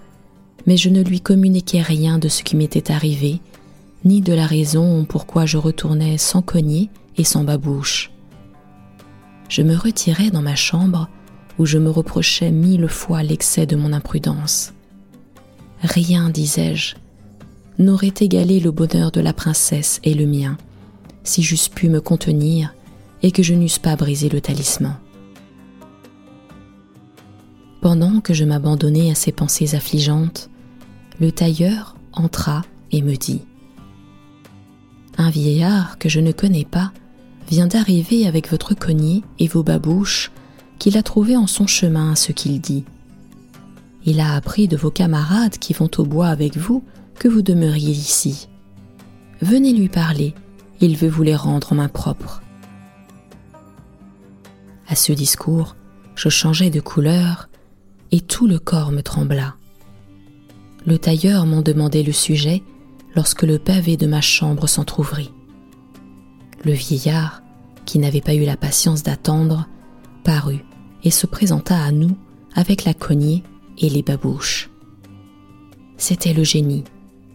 mais 0.65 0.77
je 0.77 0.89
ne 0.89 1.01
lui 1.01 1.19
communiquais 1.19 1.81
rien 1.81 2.19
de 2.19 2.29
ce 2.29 2.43
qui 2.43 2.55
m'était 2.55 2.91
arrivé, 2.91 3.41
ni 4.05 4.21
de 4.21 4.33
la 4.33 4.45
raison 4.45 5.05
pourquoi 5.05 5.45
je 5.45 5.57
retournais 5.57 6.17
sans 6.17 6.41
cogner 6.41 6.89
et 7.17 7.23
sans 7.23 7.43
babouche 7.43 8.12
je 9.53 9.61
me 9.61 9.75
retirai 9.75 10.31
dans 10.31 10.41
ma 10.41 10.55
chambre 10.55 11.07
où 11.59 11.67
je 11.67 11.77
me 11.77 11.91
reprochais 11.91 12.49
mille 12.49 12.87
fois 12.87 13.21
l'excès 13.21 13.67
de 13.67 13.75
mon 13.75 13.93
imprudence. 13.93 14.73
Rien, 15.83 16.31
disais-je, 16.31 16.95
n'aurait 17.77 18.15
égalé 18.19 18.59
le 18.59 18.71
bonheur 18.71 19.11
de 19.11 19.21
la 19.21 19.31
princesse 19.31 19.99
et 20.03 20.15
le 20.15 20.25
mien, 20.25 20.57
si 21.23 21.43
j'eusse 21.43 21.69
pu 21.69 21.87
me 21.87 22.01
contenir 22.01 22.73
et 23.21 23.31
que 23.31 23.43
je 23.43 23.53
n'eusse 23.53 23.77
pas 23.77 23.95
brisé 23.95 24.27
le 24.27 24.41
talisman. 24.41 24.97
Pendant 27.79 28.21
que 28.21 28.33
je 28.33 28.45
m'abandonnais 28.45 29.11
à 29.11 29.15
ces 29.15 29.31
pensées 29.31 29.75
affligeantes, 29.75 30.49
le 31.19 31.31
tailleur 31.31 31.95
entra 32.13 32.63
et 32.91 33.03
me 33.03 33.15
dit 33.15 33.41
Un 35.19 35.29
vieillard 35.29 35.99
que 35.99 36.09
je 36.09 36.21
ne 36.21 36.31
connais 36.31 36.65
pas 36.65 36.91
vient 37.53 37.67
d'arriver 37.67 38.25
avec 38.25 38.49
votre 38.49 38.73
cognier 38.73 39.23
et 39.37 39.47
vos 39.47 39.61
babouches 39.61 40.31
qu'il 40.79 40.97
a 40.97 41.03
trouvé 41.03 41.37
en 41.37 41.45
son 41.45 41.67
chemin 41.67 42.15
ce 42.15 42.31
qu'il 42.31 42.59
dit. 42.59 42.83
Il 44.05 44.19
a 44.19 44.33
appris 44.33 44.67
de 44.67 44.75
vos 44.75 44.89
camarades 44.89 45.59
qui 45.59 45.73
vont 45.73 45.91
au 45.99 46.03
bois 46.03 46.29
avec 46.29 46.57
vous 46.57 46.83
que 47.19 47.27
vous 47.27 47.43
demeuriez 47.43 47.91
ici. 47.91 48.49
Venez 49.39 49.71
lui 49.71 49.87
parler, 49.87 50.33
il 50.81 50.97
veut 50.97 51.07
vous 51.07 51.21
les 51.21 51.35
rendre 51.35 51.73
en 51.73 51.75
main 51.75 51.89
propre. 51.89 52.41
À 54.87 54.95
ce 54.95 55.13
discours, 55.13 55.75
je 56.15 56.29
changeai 56.29 56.71
de 56.71 56.81
couleur 56.81 57.49
et 58.09 58.19
tout 58.19 58.47
le 58.47 58.57
corps 58.57 58.91
me 58.91 59.01
trembla. 59.01 59.53
Le 60.87 60.97
tailleur 60.97 61.45
m'en 61.45 61.61
demandait 61.61 62.01
le 62.01 62.13
sujet 62.13 62.63
lorsque 63.15 63.43
le 63.43 63.59
pavé 63.59 63.95
de 63.95 64.07
ma 64.07 64.21
chambre 64.21 64.65
s'entr'ouvrit. 64.65 65.31
Le 66.65 66.71
vieillard, 66.71 67.42
qui 67.85 67.99
n'avait 67.99 68.21
pas 68.21 68.35
eu 68.35 68.45
la 68.45 68.57
patience 68.57 69.03
d'attendre, 69.03 69.67
parut 70.23 70.63
et 71.03 71.11
se 71.11 71.27
présenta 71.27 71.81
à 71.81 71.91
nous 71.91 72.15
avec 72.55 72.85
la 72.85 72.93
cognée 72.93 73.43
et 73.77 73.89
les 73.89 74.03
babouches. 74.03 74.69
C'était 75.97 76.33
le 76.33 76.43
génie, 76.43 76.83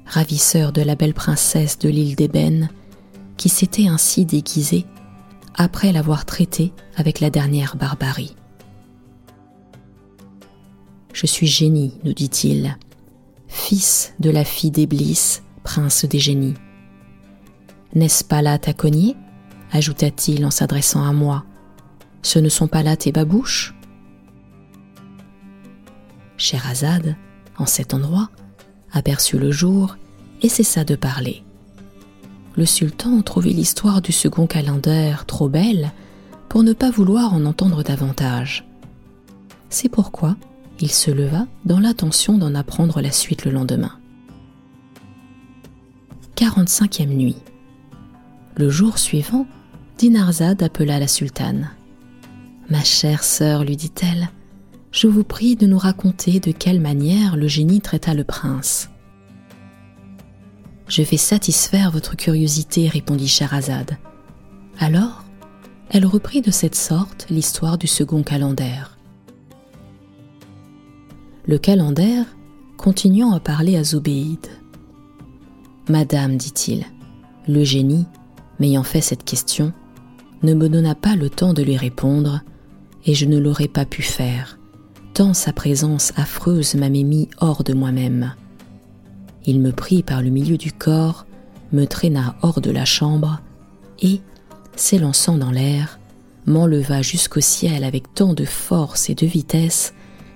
ravisseur 0.06 0.72
de 0.72 0.82
la 0.82 0.94
belle 0.94 1.14
princesse 1.14 1.78
de 1.78 1.88
l'île 1.88 2.16
d'ébène, 2.16 2.70
qui 3.36 3.48
s'était 3.48 3.88
ainsi 3.88 4.24
déguisé 4.24 4.84
après 5.54 5.92
l'avoir 5.92 6.24
traité 6.24 6.72
avec 6.96 7.20
la 7.20 7.30
dernière 7.30 7.76
barbarie. 7.76 8.34
Je 11.12 11.26
suis 11.26 11.46
génie, 11.46 11.94
nous 12.04 12.12
dit-il, 12.12 12.76
fils 13.48 14.14
de 14.20 14.30
la 14.30 14.44
fille 14.44 14.70
d'Éblis, 14.70 15.40
prince 15.64 16.04
des 16.04 16.20
génies. 16.20 16.54
N'est-ce 17.94 18.22
pas 18.22 18.42
là 18.42 18.58
ta 18.58 18.72
cognée? 18.72 19.16
Ajouta-t-il 19.72 20.44
en 20.44 20.50
s'adressant 20.50 21.04
à 21.04 21.12
moi. 21.12 21.44
Ce 22.22 22.38
ne 22.38 22.48
sont 22.48 22.68
pas 22.68 22.82
là 22.82 22.96
tes 22.96 23.12
babouches? 23.12 23.74
Scheherazade, 26.36 27.16
en 27.56 27.66
cet 27.66 27.94
endroit, 27.94 28.30
aperçut 28.92 29.38
le 29.38 29.50
jour 29.50 29.96
et 30.42 30.48
cessa 30.48 30.84
de 30.84 30.94
parler. 30.94 31.42
Le 32.56 32.66
sultan 32.66 33.22
trouvait 33.22 33.50
l'histoire 33.50 34.02
du 34.02 34.12
second 34.12 34.46
calender 34.46 35.14
trop 35.26 35.48
belle 35.48 35.92
pour 36.48 36.62
ne 36.62 36.72
pas 36.72 36.90
vouloir 36.90 37.34
en 37.34 37.44
entendre 37.44 37.82
davantage. 37.82 38.66
C'est 39.70 39.88
pourquoi 39.88 40.36
il 40.80 40.90
se 40.90 41.10
leva 41.10 41.46
dans 41.64 41.80
l'intention 41.80 42.38
d'en 42.38 42.54
apprendre 42.54 43.00
la 43.00 43.10
suite 43.10 43.44
le 43.44 43.50
lendemain. 43.50 43.92
45e 46.36 47.06
nuit. 47.06 47.36
Le 48.56 48.70
jour 48.70 48.98
suivant, 48.98 49.46
Dinarzade 49.98 50.62
appela 50.62 51.00
la 51.00 51.08
sultane. 51.08 51.70
Ma 52.70 52.84
chère 52.84 53.24
sœur, 53.24 53.64
lui 53.64 53.76
dit-elle, 53.76 54.28
je 54.92 55.08
vous 55.08 55.24
prie 55.24 55.56
de 55.56 55.66
nous 55.66 55.76
raconter 55.76 56.38
de 56.38 56.52
quelle 56.52 56.80
manière 56.80 57.36
le 57.36 57.48
génie 57.48 57.80
traita 57.80 58.14
le 58.14 58.22
prince. 58.22 58.90
Je 60.86 61.02
vais 61.02 61.16
satisfaire 61.16 61.90
votre 61.90 62.14
curiosité, 62.14 62.86
répondit 62.88 63.26
Scheherazade. 63.26 63.96
Alors, 64.78 65.24
elle 65.90 66.06
reprit 66.06 66.42
de 66.42 66.52
cette 66.52 66.76
sorte 66.76 67.26
l'histoire 67.28 67.76
du 67.76 67.88
second 67.88 68.22
calendère. 68.22 68.96
Le 71.44 71.58
calendère, 71.58 72.24
continuant 72.76 73.32
à 73.32 73.40
parler 73.40 73.76
à 73.76 73.82
Zobéide. 73.82 74.46
Madame, 75.88 76.36
dit-il, 76.36 76.84
le 77.48 77.64
génie, 77.64 78.06
m'ayant 78.60 78.84
fait 78.84 79.00
cette 79.00 79.24
question, 79.24 79.72
ne 80.42 80.54
me 80.54 80.68
donna 80.68 80.94
pas 80.94 81.16
le 81.16 81.30
temps 81.30 81.52
de 81.52 81.62
lui 81.62 81.76
répondre, 81.76 82.40
et 83.04 83.14
je 83.14 83.26
ne 83.26 83.38
l'aurais 83.38 83.68
pas 83.68 83.84
pu 83.84 84.02
faire, 84.02 84.58
tant 85.14 85.34
sa 85.34 85.52
présence 85.52 86.12
affreuse 86.16 86.74
m'avait 86.74 87.02
mis 87.02 87.28
hors 87.40 87.64
de 87.64 87.74
moi-même. 87.74 88.34
Il 89.46 89.60
me 89.60 89.72
prit 89.72 90.02
par 90.02 90.22
le 90.22 90.30
milieu 90.30 90.56
du 90.56 90.72
corps, 90.72 91.26
me 91.72 91.86
traîna 91.86 92.36
hors 92.42 92.60
de 92.60 92.70
la 92.70 92.84
chambre, 92.84 93.40
et, 94.00 94.20
s'élançant 94.76 95.38
dans 95.38 95.50
l'air, 95.50 95.98
m'enleva 96.46 97.02
jusqu'au 97.02 97.40
ciel 97.40 97.84
avec 97.84 98.14
tant 98.14 98.34
de 98.34 98.44
force 98.44 99.10
et 99.10 99.14
de 99.14 99.26
vitesse 99.26 99.92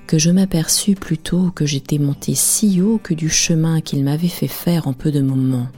que 0.07 0.19
je 0.19 0.31
m'aperçus 0.31 0.95
plutôt 0.95 1.51
que 1.51 1.65
j'étais 1.65 1.99
monté 1.99 2.35
si 2.35 2.81
haut 2.83 3.01
que 3.03 3.15
du 3.15 3.31
chemin 3.31 3.81
qu'il 3.81 4.05
m'avait 4.05 4.29
fait 4.29 4.49
faire 4.49 4.87
en 4.89 4.93
peu 4.93 5.11
de 5.11 5.23
moments. 5.23 5.69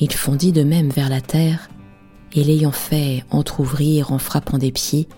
Il 0.00 0.12
fondit 0.12 0.52
de 0.52 0.62
même 0.62 0.90
vers 0.90 1.08
la 1.08 1.20
terre, 1.20 1.70
et 2.34 2.44
l'ayant 2.44 2.72
fait 2.72 3.24
entr'ouvrir 3.30 4.12
en 4.12 4.18
frappant 4.18 4.58
des 4.58 4.72
pieds, 4.72 5.08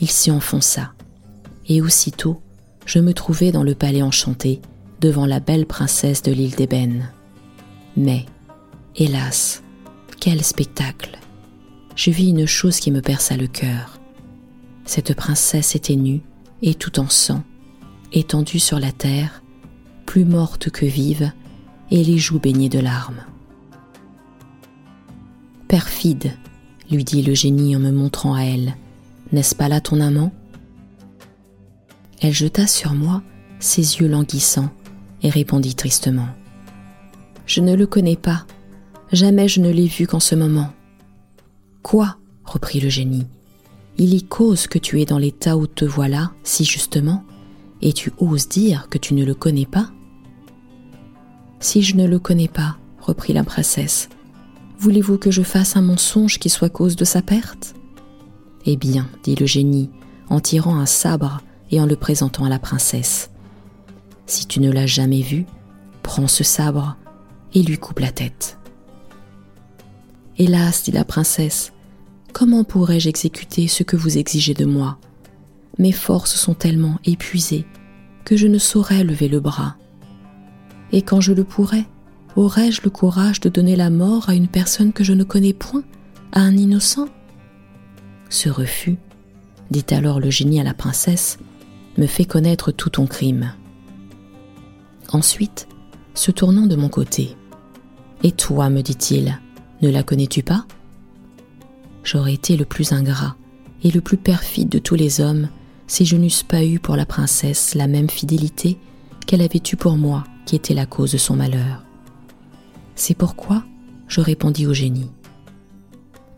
il 0.00 0.10
s'y 0.10 0.30
enfonça. 0.30 0.92
Et 1.68 1.80
aussitôt, 1.80 2.40
je 2.86 2.98
me 2.98 3.14
trouvai 3.14 3.52
dans 3.52 3.62
le 3.62 3.74
palais 3.74 4.02
enchanté, 4.02 4.60
devant 5.00 5.26
la 5.26 5.40
belle 5.40 5.66
princesse 5.66 6.22
de 6.22 6.32
l'île 6.32 6.54
d'ébène. 6.54 7.10
Mais, 7.96 8.24
hélas, 8.96 9.62
quel 10.20 10.42
spectacle 10.42 11.18
Je 11.96 12.10
vis 12.10 12.30
une 12.30 12.46
chose 12.46 12.80
qui 12.80 12.90
me 12.90 13.02
perça 13.02 13.36
le 13.36 13.46
cœur. 13.46 13.98
Cette 14.86 15.14
princesse 15.14 15.74
était 15.74 15.96
nue, 15.96 16.22
et 16.62 16.74
tout 16.74 16.98
en 17.00 17.08
sang, 17.08 17.42
étendue 18.12 18.58
sur 18.58 18.78
la 18.78 18.92
terre, 18.92 19.42
plus 20.06 20.24
morte 20.24 20.70
que 20.70 20.86
vive, 20.86 21.30
et 21.90 22.02
les 22.02 22.18
joues 22.18 22.38
baignées 22.38 22.68
de 22.70 22.78
larmes. 22.78 23.24
Perfide, 25.68 26.32
lui 26.90 27.04
dit 27.04 27.22
le 27.22 27.34
génie 27.34 27.76
en 27.76 27.80
me 27.80 27.90
montrant 27.90 28.34
à 28.34 28.42
elle, 28.42 28.76
n'est-ce 29.32 29.54
pas 29.54 29.68
là 29.68 29.80
ton 29.80 30.00
amant? 30.00 30.32
Elle 32.20 32.32
jeta 32.32 32.66
sur 32.66 32.92
moi 32.94 33.22
ses 33.58 33.98
yeux 33.98 34.08
languissants 34.08 34.70
et 35.22 35.30
répondit 35.30 35.74
tristement. 35.74 36.28
Je 37.46 37.60
ne 37.60 37.74
le 37.74 37.86
connais 37.86 38.16
pas, 38.16 38.46
jamais 39.12 39.48
je 39.48 39.60
ne 39.60 39.70
l'ai 39.70 39.86
vu 39.86 40.06
qu'en 40.06 40.20
ce 40.20 40.34
moment. 40.34 40.70
Quoi? 41.82 42.16
reprit 42.44 42.80
le 42.80 42.88
génie. 42.88 43.26
Il 43.96 44.12
y 44.12 44.22
cause 44.22 44.66
que 44.66 44.78
tu 44.78 45.00
es 45.00 45.04
dans 45.04 45.18
l'état 45.18 45.56
où 45.56 45.66
te 45.66 45.84
voilà, 45.84 46.32
si 46.42 46.64
justement, 46.64 47.24
et 47.80 47.92
tu 47.92 48.12
oses 48.18 48.48
dire 48.48 48.88
que 48.90 48.98
tu 48.98 49.14
ne 49.14 49.24
le 49.24 49.34
connais 49.34 49.66
pas? 49.66 49.90
Si 51.60 51.82
je 51.82 51.96
ne 51.96 52.06
le 52.06 52.18
connais 52.18 52.48
pas, 52.48 52.76
reprit 53.00 53.32
la 53.32 53.44
princesse, 53.44 54.08
voulez-vous 54.78 55.18
que 55.18 55.30
je 55.30 55.42
fasse 55.42 55.76
un 55.76 55.82
mensonge 55.82 56.38
qui 56.38 56.48
soit 56.48 56.70
cause 56.70 56.96
de 56.96 57.04
sa 57.04 57.22
perte? 57.22 57.74
Eh 58.66 58.76
bien, 58.76 59.08
dit 59.22 59.34
le 59.34 59.46
génie, 59.46 59.90
en 60.28 60.40
tirant 60.40 60.76
un 60.76 60.86
sabre 60.86 61.40
et 61.70 61.80
en 61.80 61.86
le 61.86 61.96
présentant 61.96 62.44
à 62.44 62.48
la 62.48 62.58
princesse. 62.58 63.30
Si 64.26 64.46
tu 64.46 64.60
ne 64.60 64.70
l'as 64.70 64.86
jamais 64.86 65.20
vu, 65.20 65.46
prends 66.02 66.28
ce 66.28 66.44
sabre 66.44 66.96
et 67.54 67.62
lui 67.62 67.78
coupe 67.78 68.00
la 68.00 68.12
tête. 68.12 68.58
Hélas, 70.38 70.84
dit 70.84 70.92
la 70.92 71.04
princesse, 71.04 71.72
comment 72.32 72.64
pourrais-je 72.64 73.08
exécuter 73.08 73.68
ce 73.68 73.82
que 73.82 73.96
vous 73.96 74.18
exigez 74.18 74.54
de 74.54 74.64
moi? 74.64 74.98
Mes 75.78 75.92
forces 75.92 76.36
sont 76.36 76.54
tellement 76.54 76.98
épuisées 77.04 77.66
que 78.24 78.36
je 78.36 78.46
ne 78.46 78.58
saurais 78.58 79.04
lever 79.04 79.28
le 79.28 79.40
bras. 79.40 79.76
Et 80.92 81.02
quand 81.02 81.20
je 81.20 81.32
le 81.32 81.44
pourrais, 81.44 81.84
aurais-je 82.36 82.82
le 82.82 82.90
courage 82.90 83.40
de 83.40 83.48
donner 83.48 83.76
la 83.76 83.90
mort 83.90 84.28
à 84.28 84.34
une 84.34 84.48
personne 84.48 84.92
que 84.92 85.04
je 85.04 85.12
ne 85.12 85.24
connais 85.24 85.52
point, 85.52 85.84
à 86.32 86.40
un 86.40 86.56
innocent? 86.56 87.06
Ce 88.28 88.48
refus, 88.48 88.96
dit 89.70 89.86
alors 89.90 90.20
le 90.20 90.30
génie 90.30 90.60
à 90.60 90.64
la 90.64 90.74
princesse, 90.74 91.38
me 91.96 92.06
fait 92.06 92.24
connaître 92.24 92.72
tout 92.72 92.90
ton 92.90 93.06
crime. 93.06 93.52
Ensuite, 95.12 95.68
se 96.14 96.30
tournant 96.30 96.66
de 96.66 96.76
mon 96.76 96.88
côté, 96.88 97.36
Et 98.24 98.32
toi, 98.32 98.70
me 98.70 98.80
dit-il, 98.80 99.38
ne 99.82 99.90
la 99.90 100.02
connais-tu 100.02 100.42
pas? 100.42 100.64
J'aurais 102.02 102.32
été 102.32 102.56
le 102.56 102.64
plus 102.64 102.92
ingrat 102.92 103.36
et 103.82 103.90
le 103.90 104.00
plus 104.00 104.16
perfide 104.16 104.70
de 104.70 104.78
tous 104.78 104.94
les 104.94 105.20
hommes 105.20 105.50
si 105.86 106.06
je 106.06 106.16
n'eusse 106.16 106.42
pas 106.42 106.64
eu 106.64 106.78
pour 106.78 106.96
la 106.96 107.04
princesse 107.04 107.74
la 107.74 107.86
même 107.86 108.08
fidélité 108.08 108.78
qu'elle 109.26 109.42
avait 109.42 109.62
eue 109.70 109.76
pour 109.76 109.98
moi 109.98 110.24
qui 110.46 110.56
était 110.56 110.72
la 110.72 110.86
cause 110.86 111.12
de 111.12 111.18
son 111.18 111.36
malheur. 111.36 111.83
C'est 112.94 113.16
pourquoi 113.16 113.64
je 114.08 114.20
répondis 114.20 114.66
au 114.66 114.74
génie. 114.74 115.10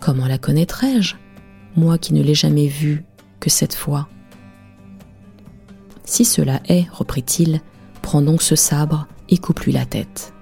Comment 0.00 0.26
la 0.26 0.38
connaîtrais-je, 0.38 1.16
moi 1.76 1.98
qui 1.98 2.14
ne 2.14 2.22
l'ai 2.22 2.34
jamais 2.34 2.68
vue 2.68 3.04
que 3.40 3.50
cette 3.50 3.74
fois? 3.74 4.08
Si 6.04 6.24
cela 6.24 6.60
est, 6.68 6.88
reprit-il, 6.90 7.60
prends 8.02 8.22
donc 8.22 8.42
ce 8.42 8.54
sabre 8.54 9.08
et 9.28 9.38
coupe-lui 9.38 9.72
la 9.72 9.84
tête. 9.84 10.32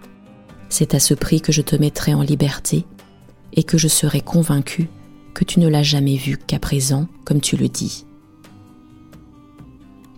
C'est 0.68 0.94
à 0.94 1.00
ce 1.00 1.14
prix 1.14 1.40
que 1.40 1.52
je 1.52 1.62
te 1.62 1.76
mettrai 1.76 2.14
en 2.14 2.22
liberté 2.22 2.84
et 3.52 3.62
que 3.62 3.78
je 3.78 3.88
serai 3.88 4.20
convaincu 4.20 4.88
que 5.32 5.44
tu 5.44 5.60
ne 5.60 5.68
l'as 5.68 5.82
jamais 5.82 6.16
vu 6.16 6.36
qu'à 6.36 6.58
présent, 6.58 7.08
comme 7.24 7.40
tu 7.40 7.56
le 7.56 7.68
dis. 7.68 8.06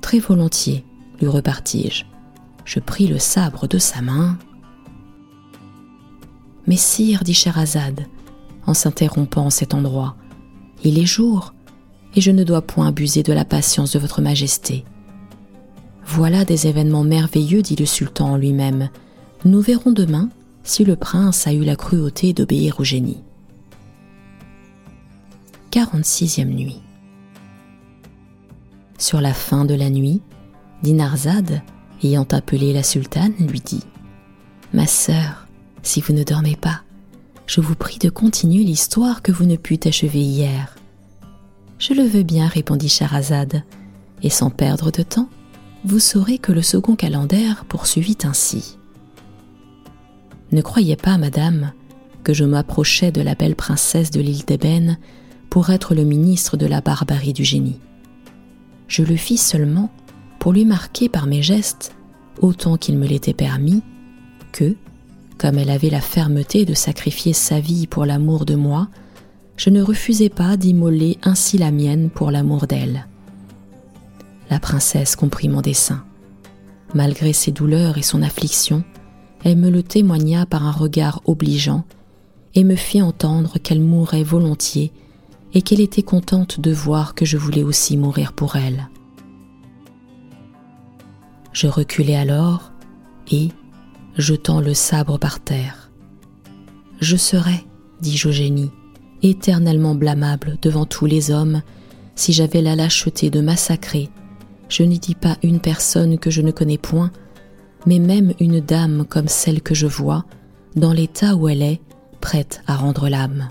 Très 0.01 0.19
volontiers, 0.19 0.85
lui 1.21 1.29
repartis-je. 1.29 2.05
Je 2.65 2.81
pris 2.81 3.07
le 3.07 3.19
sabre 3.19 3.67
de 3.67 3.79
sa 3.79 4.03
main. 4.03 4.39
Mais 6.67 6.77
sire, 6.77 7.23
dit 7.23 7.35
Scheherazade, 7.35 8.07
en 8.67 8.75
s'interrompant 8.75 9.47
en 9.47 9.51
cet 9.51 9.75
endroit, 9.75 10.17
il 10.83 10.99
est 10.99 11.07
jour, 11.07 11.55
et 12.15 12.21
je 12.21 12.31
ne 12.31 12.45
dois 12.45 12.63
point 12.63 12.89
abuser 12.89 13.23
de 13.23 13.33
la 13.33 13.45
patience 13.45 13.93
de 13.93 13.99
votre 13.99 14.23
majesté. 14.23 14.85
Voilà 16.05 16.45
des 16.45 16.67
événements 16.67 17.05
merveilleux, 17.05 17.63
dit 17.63 17.77
le 17.77 17.87
sultan 17.87 18.33
en 18.33 18.37
lui-même. 18.37 18.91
Nous 19.45 19.61
verrons 19.61 19.93
demain 19.93 20.31
si 20.63 20.85
le 20.85 20.97
prince 20.97 21.47
a 21.47 21.53
eu 21.53 21.65
la 21.65 21.77
cruauté 21.77 22.33
d'obéir 22.33 22.81
au 22.81 22.85
génie. 22.85 23.23
46e 25.71 26.47
nuit. 26.47 26.81
Sur 28.99 29.21
la 29.21 29.35
fin 29.35 29.65
de 29.65 29.75
la 29.75 29.91
nuit, 29.91 30.23
Dinarzade, 30.83 31.63
ayant 32.03 32.27
appelé 32.31 32.73
la 32.73 32.83
sultane, 32.83 33.35
lui 33.41 33.61
dit 33.61 33.83
Ma 34.73 34.87
sœur, 34.87 35.46
si 35.87 36.01
vous 36.01 36.13
ne 36.13 36.25
dormez 36.25 36.57
pas, 36.57 36.83
je 37.47 37.61
vous 37.61 37.77
prie 37.77 37.99
de 37.99 38.11
continuer 38.11 38.65
l'histoire 38.65 39.23
que 39.23 39.33
vous 39.33 39.47
ne 39.47 39.57
pûtes 39.57 39.87
achever 39.87 40.21
hier. 40.21 40.77
Je 41.79 41.95
le 41.95 42.03
veux 42.03 42.25
bien, 42.25 42.49
répondit 42.49 42.89
Charazade, 42.89 43.63
et 44.23 44.31
sans 44.31 44.51
perdre 44.51 44.91
de 44.91 45.03
temps, 45.03 45.29
vous 45.85 46.01
saurez 46.01 46.39
que 46.39 46.53
le 46.53 46.63
second 46.63 46.97
calendère 46.97 47.65
poursuivit 47.67 48.19
ainsi. 48.25 48.79
Ne 50.51 50.61
croyez 50.61 50.97
pas, 50.97 51.19
madame, 51.19 51.73
que 52.25 52.35
je 52.35 52.45
m'approchais 52.45 53.13
de 53.13 53.21
la 53.21 53.37
belle 53.37 53.55
princesse 53.55 54.11
de 54.11 54.21
l'île 54.21 54.45
d'Ébène 54.45 54.99
pour 55.51 55.71
être 55.71 55.95
le 55.95 56.03
ministre 56.03 56.57
de 56.57 56.67
la 56.67 56.81
barbarie 56.81 57.33
du 57.33 57.45
génie. 57.45 57.79
Je 58.89 59.03
le 59.03 59.17
fis 59.17 59.39
seulement 59.39 59.91
pour 60.41 60.53
lui 60.53 60.65
marquer 60.65 61.09
par 61.09 61.27
mes 61.27 61.43
gestes, 61.43 61.95
autant 62.41 62.77
qu'il 62.77 62.99
me 62.99 63.07
l'était 63.07 63.35
permis, 63.35 63.83
que, 64.53 64.75
comme 65.39 65.59
elle 65.59 65.71
avait 65.71 65.91
la 65.91 66.01
fermeté 66.01 66.65
de 66.65 66.75
sacrifier 66.75 67.33
sa 67.33 67.61
vie 67.61 67.87
pour 67.87 68.07
l'amour 68.07 68.45
de 68.45 68.55
moi, 68.55 68.89
je 69.57 69.71
ne 69.71 69.83
refusais 69.83 70.29
pas 70.29 70.57
d'immoler 70.57 71.19
ainsi 71.23 71.59
la 71.59 71.71
mienne 71.71 72.11
pour 72.11 72.31
l'amour 72.31 72.67
d'elle. 72.67 73.07
La 74.51 74.61
princesse 74.61 75.17
comprit 75.17 75.49
mon 75.49 75.61
dessein. 75.61 76.05
Malgré 76.95 77.33
ses 77.33 77.53
douleurs 77.53 77.99
et 77.99 78.03
son 78.03 78.23
affliction, 78.23 78.85
elle 79.45 79.57
me 79.57 79.71
le 79.71 79.83
témoigna 79.83 80.47
par 80.47 80.65
un 80.67 80.73
regard 80.73 81.21
obligeant 81.25 81.85
et 82.55 82.65
me 82.65 82.77
fit 82.77 83.03
entendre 83.03 83.59
qu'elle 83.59 83.81
mourrait 83.81 84.23
volontiers 84.23 84.93
et 85.53 85.63
qu'elle 85.63 85.81
était 85.81 86.03
contente 86.03 86.61
de 86.61 86.73
voir 86.73 87.15
que 87.15 87.25
je 87.25 87.37
voulais 87.37 87.63
aussi 87.63 87.97
mourir 87.97 88.33
pour 88.33 88.57
elle. 88.57 88.89
Je 91.53 91.67
reculai 91.67 92.17
alors 92.17 92.73
et, 93.31 93.49
jetant 94.17 94.61
le 94.61 94.75
sabre 94.75 95.19
par 95.19 95.41
terre, 95.41 95.91
Je 97.01 97.17
serais, 97.17 97.65
dis-je 98.01 98.29
au 98.29 98.33
génie, 98.33 98.71
éternellement 99.23 99.95
blâmable 99.95 100.57
devant 100.63 100.87
tous 100.87 101.05
les 101.05 101.31
hommes 101.31 101.63
si 102.15 102.33
j'avais 102.33 102.63
la 102.63 102.75
lâcheté 102.75 103.29
de 103.29 103.43
massacrer, 103.43 104.09
je 104.71 104.83
n'y 104.83 104.99
dis 104.99 105.15
pas 105.15 105.37
une 105.43 105.61
personne 105.61 106.19
que 106.19 106.31
je 106.31 106.41
ne 106.41 106.51
connais 106.51 106.79
point, 106.79 107.11
mais 107.85 107.99
même 107.99 108.33
une 108.41 108.61
dame 108.61 109.05
comme 109.07 109.29
celle 109.29 109.61
que 109.61 109.75
je 109.75 109.87
vois, 109.87 110.25
dans 110.75 110.93
l'état 110.93 111.37
où 111.37 111.49
elle 111.49 111.63
est, 111.63 111.81
prête 112.21 112.63
à 112.67 112.75
rendre 112.75 113.09
l'âme. 113.09 113.49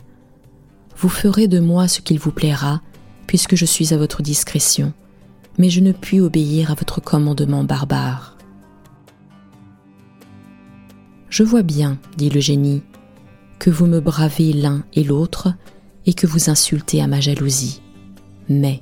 Vous 0.97 1.09
ferez 1.09 1.47
de 1.47 1.59
moi 1.59 1.87
ce 1.87 2.01
qu'il 2.01 2.19
vous 2.19 2.31
plaira, 2.31 2.81
puisque 3.27 3.55
je 3.55 3.65
suis 3.65 3.93
à 3.93 3.97
votre 3.97 4.23
discrétion, 4.23 4.93
mais 5.57 5.69
je 5.69 5.79
ne 5.79 5.91
puis 5.91 6.19
obéir 6.19 6.71
à 6.71 6.73
votre 6.73 7.01
commandement 7.01 7.63
barbare. 7.63 8.34
Je 11.29 11.43
vois 11.43 11.63
bien, 11.63 11.97
dit 12.17 12.29
le 12.29 12.39
génie, 12.39 12.83
que 13.59 13.69
vous 13.69 13.85
me 13.85 13.99
bravez 13.99 14.53
l'un 14.53 14.83
et 14.93 15.03
l'autre, 15.03 15.53
et 16.05 16.13
que 16.13 16.27
vous 16.27 16.49
insultez 16.49 17.01
à 17.01 17.07
ma 17.07 17.19
jalousie. 17.19 17.81
Mais, 18.47 18.81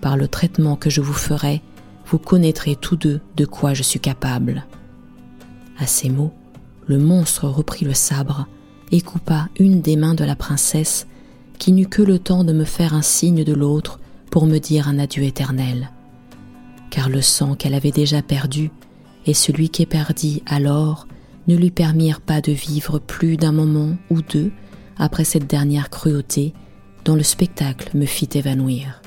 par 0.00 0.16
le 0.16 0.28
traitement 0.28 0.76
que 0.76 0.90
je 0.90 1.00
vous 1.00 1.12
ferai, 1.12 1.62
vous 2.06 2.18
connaîtrez 2.18 2.76
tous 2.76 2.96
deux 2.96 3.20
de 3.36 3.44
quoi 3.44 3.74
je 3.74 3.82
suis 3.82 4.00
capable. 4.00 4.66
À 5.78 5.86
ces 5.86 6.10
mots, 6.10 6.32
le 6.86 6.98
monstre 6.98 7.48
reprit 7.48 7.84
le 7.84 7.94
sabre 7.94 8.46
et 8.92 9.00
coupa 9.00 9.48
une 9.58 9.80
des 9.80 9.96
mains 9.96 10.14
de 10.14 10.24
la 10.24 10.36
princesse, 10.36 11.06
qui 11.58 11.72
n'eut 11.72 11.88
que 11.88 12.02
le 12.02 12.18
temps 12.18 12.44
de 12.44 12.52
me 12.52 12.64
faire 12.64 12.94
un 12.94 13.02
signe 13.02 13.44
de 13.44 13.52
l'autre 13.52 14.00
pour 14.30 14.46
me 14.46 14.58
dire 14.58 14.88
un 14.88 14.98
adieu 14.98 15.24
éternel. 15.24 15.90
Car 16.90 17.08
le 17.08 17.20
sang 17.20 17.54
qu'elle 17.54 17.74
avait 17.74 17.90
déjà 17.90 18.22
perdu 18.22 18.70
et 19.26 19.34
celui 19.34 19.68
qu'elle 19.70 19.86
perdit 19.86 20.42
alors 20.46 21.06
ne 21.50 21.56
lui 21.56 21.70
permirent 21.70 22.20
pas 22.20 22.40
de 22.40 22.52
vivre 22.52 22.98
plus 22.98 23.36
d'un 23.36 23.52
moment 23.52 23.96
ou 24.08 24.22
deux 24.22 24.52
après 24.96 25.24
cette 25.24 25.46
dernière 25.46 25.90
cruauté 25.90 26.54
dont 27.04 27.16
le 27.16 27.22
spectacle 27.22 27.96
me 27.96 28.06
fit 28.06 28.28
évanouir. 28.34 29.02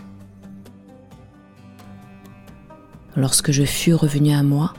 Lorsque 3.16 3.52
je 3.52 3.64
fus 3.64 3.94
revenu 3.94 4.32
à 4.32 4.44
moi, 4.44 4.74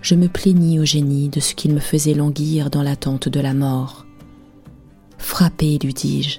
je 0.00 0.14
me 0.14 0.28
plaignis 0.28 0.78
au 0.78 0.84
génie 0.84 1.28
de 1.28 1.40
ce 1.40 1.54
qu'il 1.54 1.74
me 1.74 1.80
faisait 1.80 2.14
languir 2.14 2.70
dans 2.70 2.82
l'attente 2.82 3.28
de 3.28 3.40
la 3.40 3.52
mort. 3.52 4.06
Frappé, 5.18 5.78
lui 5.82 5.92
dis-je, 5.92 6.38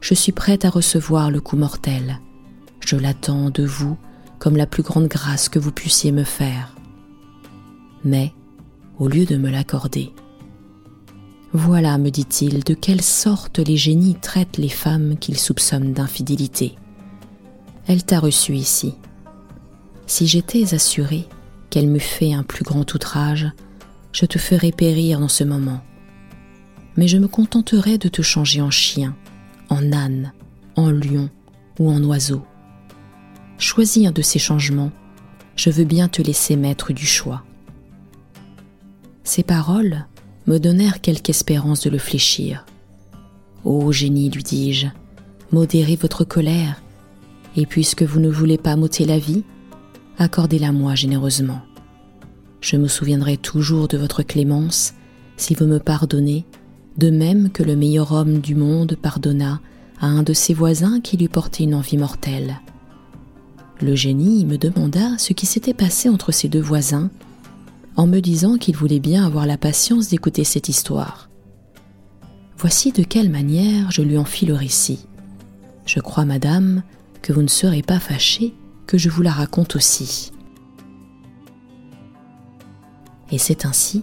je 0.00 0.14
suis 0.14 0.32
prête 0.32 0.64
à 0.64 0.70
recevoir 0.70 1.30
le 1.30 1.40
coup 1.40 1.56
mortel. 1.56 2.20
Je 2.80 2.96
l'attends 2.96 3.50
de 3.50 3.64
vous 3.64 3.96
comme 4.38 4.56
la 4.56 4.66
plus 4.66 4.82
grande 4.82 5.08
grâce 5.08 5.48
que 5.48 5.58
vous 5.58 5.72
puissiez 5.72 6.12
me 6.12 6.24
faire. 6.24 6.76
Mais, 8.04 8.32
au 9.00 9.08
lieu 9.08 9.24
de 9.24 9.36
me 9.36 9.50
l'accorder, 9.50 10.12
voilà, 11.52 11.98
me 11.98 12.10
dit-il, 12.10 12.62
de 12.62 12.74
quelle 12.74 13.02
sorte 13.02 13.58
les 13.58 13.76
génies 13.76 14.14
traitent 14.14 14.56
les 14.56 14.68
femmes 14.68 15.16
qu'ils 15.18 15.38
soupçonnent 15.38 15.92
d'infidélité. 15.92 16.76
Elle 17.88 18.04
t'a 18.04 18.20
reçu 18.20 18.54
ici. 18.54 18.94
Si 20.06 20.28
j'étais 20.28 20.74
assuré 20.74 21.26
qu'elle 21.68 21.88
m'eût 21.88 21.98
fait 21.98 22.32
un 22.32 22.44
plus 22.44 22.62
grand 22.62 22.94
outrage, 22.94 23.50
je 24.12 24.26
te 24.26 24.38
ferais 24.38 24.70
périr 24.70 25.18
dans 25.18 25.28
ce 25.28 25.42
moment. 25.42 25.80
Mais 26.96 27.08
je 27.08 27.18
me 27.18 27.26
contenterais 27.26 27.98
de 27.98 28.08
te 28.08 28.22
changer 28.22 28.60
en 28.60 28.70
chien, 28.70 29.16
en 29.70 29.92
âne, 29.92 30.32
en 30.76 30.90
lion 30.90 31.30
ou 31.80 31.90
en 31.90 32.02
oiseau. 32.04 32.44
Choisis 33.58 34.06
un 34.06 34.12
de 34.12 34.22
ces 34.22 34.38
changements, 34.38 34.92
je 35.56 35.70
veux 35.70 35.84
bien 35.84 36.06
te 36.06 36.22
laisser 36.22 36.54
maître 36.54 36.92
du 36.92 37.06
choix. 37.06 37.42
Ces 39.24 39.42
paroles 39.42 40.06
me 40.46 40.58
donnèrent 40.58 41.00
quelque 41.00 41.30
espérance 41.30 41.82
de 41.82 41.90
le 41.90 41.98
fléchir. 41.98 42.64
Ô 43.64 43.92
génie, 43.92 44.30
lui 44.30 44.42
dis-je, 44.42 44.86
modérez 45.52 45.96
votre 45.96 46.24
colère, 46.24 46.82
et 47.56 47.66
puisque 47.66 48.02
vous 48.02 48.20
ne 48.20 48.28
voulez 48.28 48.58
pas 48.58 48.76
m'ôter 48.76 49.04
la 49.04 49.18
vie, 49.18 49.42
accordez-la 50.18 50.72
moi 50.72 50.94
généreusement. 50.94 51.60
Je 52.60 52.76
me 52.76 52.88
souviendrai 52.88 53.36
toujours 53.36 53.88
de 53.88 53.98
votre 53.98 54.22
clémence 54.22 54.94
si 55.36 55.54
vous 55.54 55.66
me 55.66 55.78
pardonnez, 55.78 56.44
de 56.98 57.10
même 57.10 57.50
que 57.50 57.62
le 57.62 57.76
meilleur 57.76 58.12
homme 58.12 58.40
du 58.40 58.54
monde 58.54 58.96
pardonna 59.00 59.60
à 60.00 60.06
un 60.06 60.22
de 60.22 60.32
ses 60.32 60.54
voisins 60.54 61.00
qui 61.00 61.16
lui 61.16 61.28
portait 61.28 61.64
une 61.64 61.74
envie 61.74 61.96
mortelle. 61.96 62.60
Le 63.80 63.94
génie 63.94 64.44
me 64.44 64.58
demanda 64.58 65.16
ce 65.16 65.32
qui 65.32 65.46
s'était 65.46 65.74
passé 65.74 66.08
entre 66.08 66.32
ces 66.32 66.48
deux 66.48 66.60
voisins 66.60 67.10
en 68.00 68.06
me 68.06 68.20
disant 68.20 68.56
qu'il 68.56 68.74
voulait 68.74 68.98
bien 68.98 69.26
avoir 69.26 69.44
la 69.44 69.58
patience 69.58 70.08
d'écouter 70.08 70.42
cette 70.42 70.70
histoire. 70.70 71.28
Voici 72.56 72.92
de 72.92 73.02
quelle 73.02 73.28
manière 73.28 73.90
je 73.90 74.00
lui 74.00 74.16
en 74.16 74.24
fis 74.24 74.46
le 74.46 74.54
récit. 74.54 75.06
Je 75.84 76.00
crois, 76.00 76.24
madame, 76.24 76.82
que 77.20 77.34
vous 77.34 77.42
ne 77.42 77.46
serez 77.46 77.82
pas 77.82 78.00
fâchée 78.00 78.54
que 78.86 78.96
je 78.96 79.10
vous 79.10 79.20
la 79.20 79.32
raconte 79.32 79.76
aussi. 79.76 80.32
Et 83.30 83.36
c'est 83.36 83.66
ainsi 83.66 84.02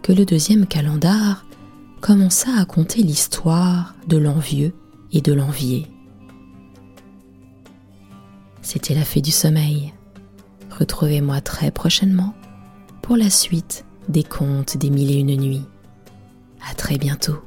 que 0.00 0.12
le 0.12 0.24
deuxième 0.24 0.66
calendar 0.66 1.44
commença 2.00 2.48
à 2.58 2.64
conter 2.64 3.02
l'histoire 3.02 3.94
de 4.06 4.16
l'envieux 4.16 4.72
et 5.12 5.20
de 5.20 5.34
l'envié. 5.34 5.86
C'était 8.62 8.94
la 8.94 9.04
fée 9.04 9.20
du 9.20 9.32
sommeil. 9.32 9.92
Retrouvez-moi 10.70 11.42
très 11.42 11.70
prochainement 11.70 12.32
pour 13.08 13.16
la 13.16 13.30
suite 13.30 13.86
des 14.10 14.22
contes 14.22 14.76
des 14.76 14.90
mille 14.90 15.10
et 15.10 15.14
une 15.14 15.34
nuits. 15.40 15.64
À 16.70 16.74
très 16.74 16.98
bientôt. 16.98 17.38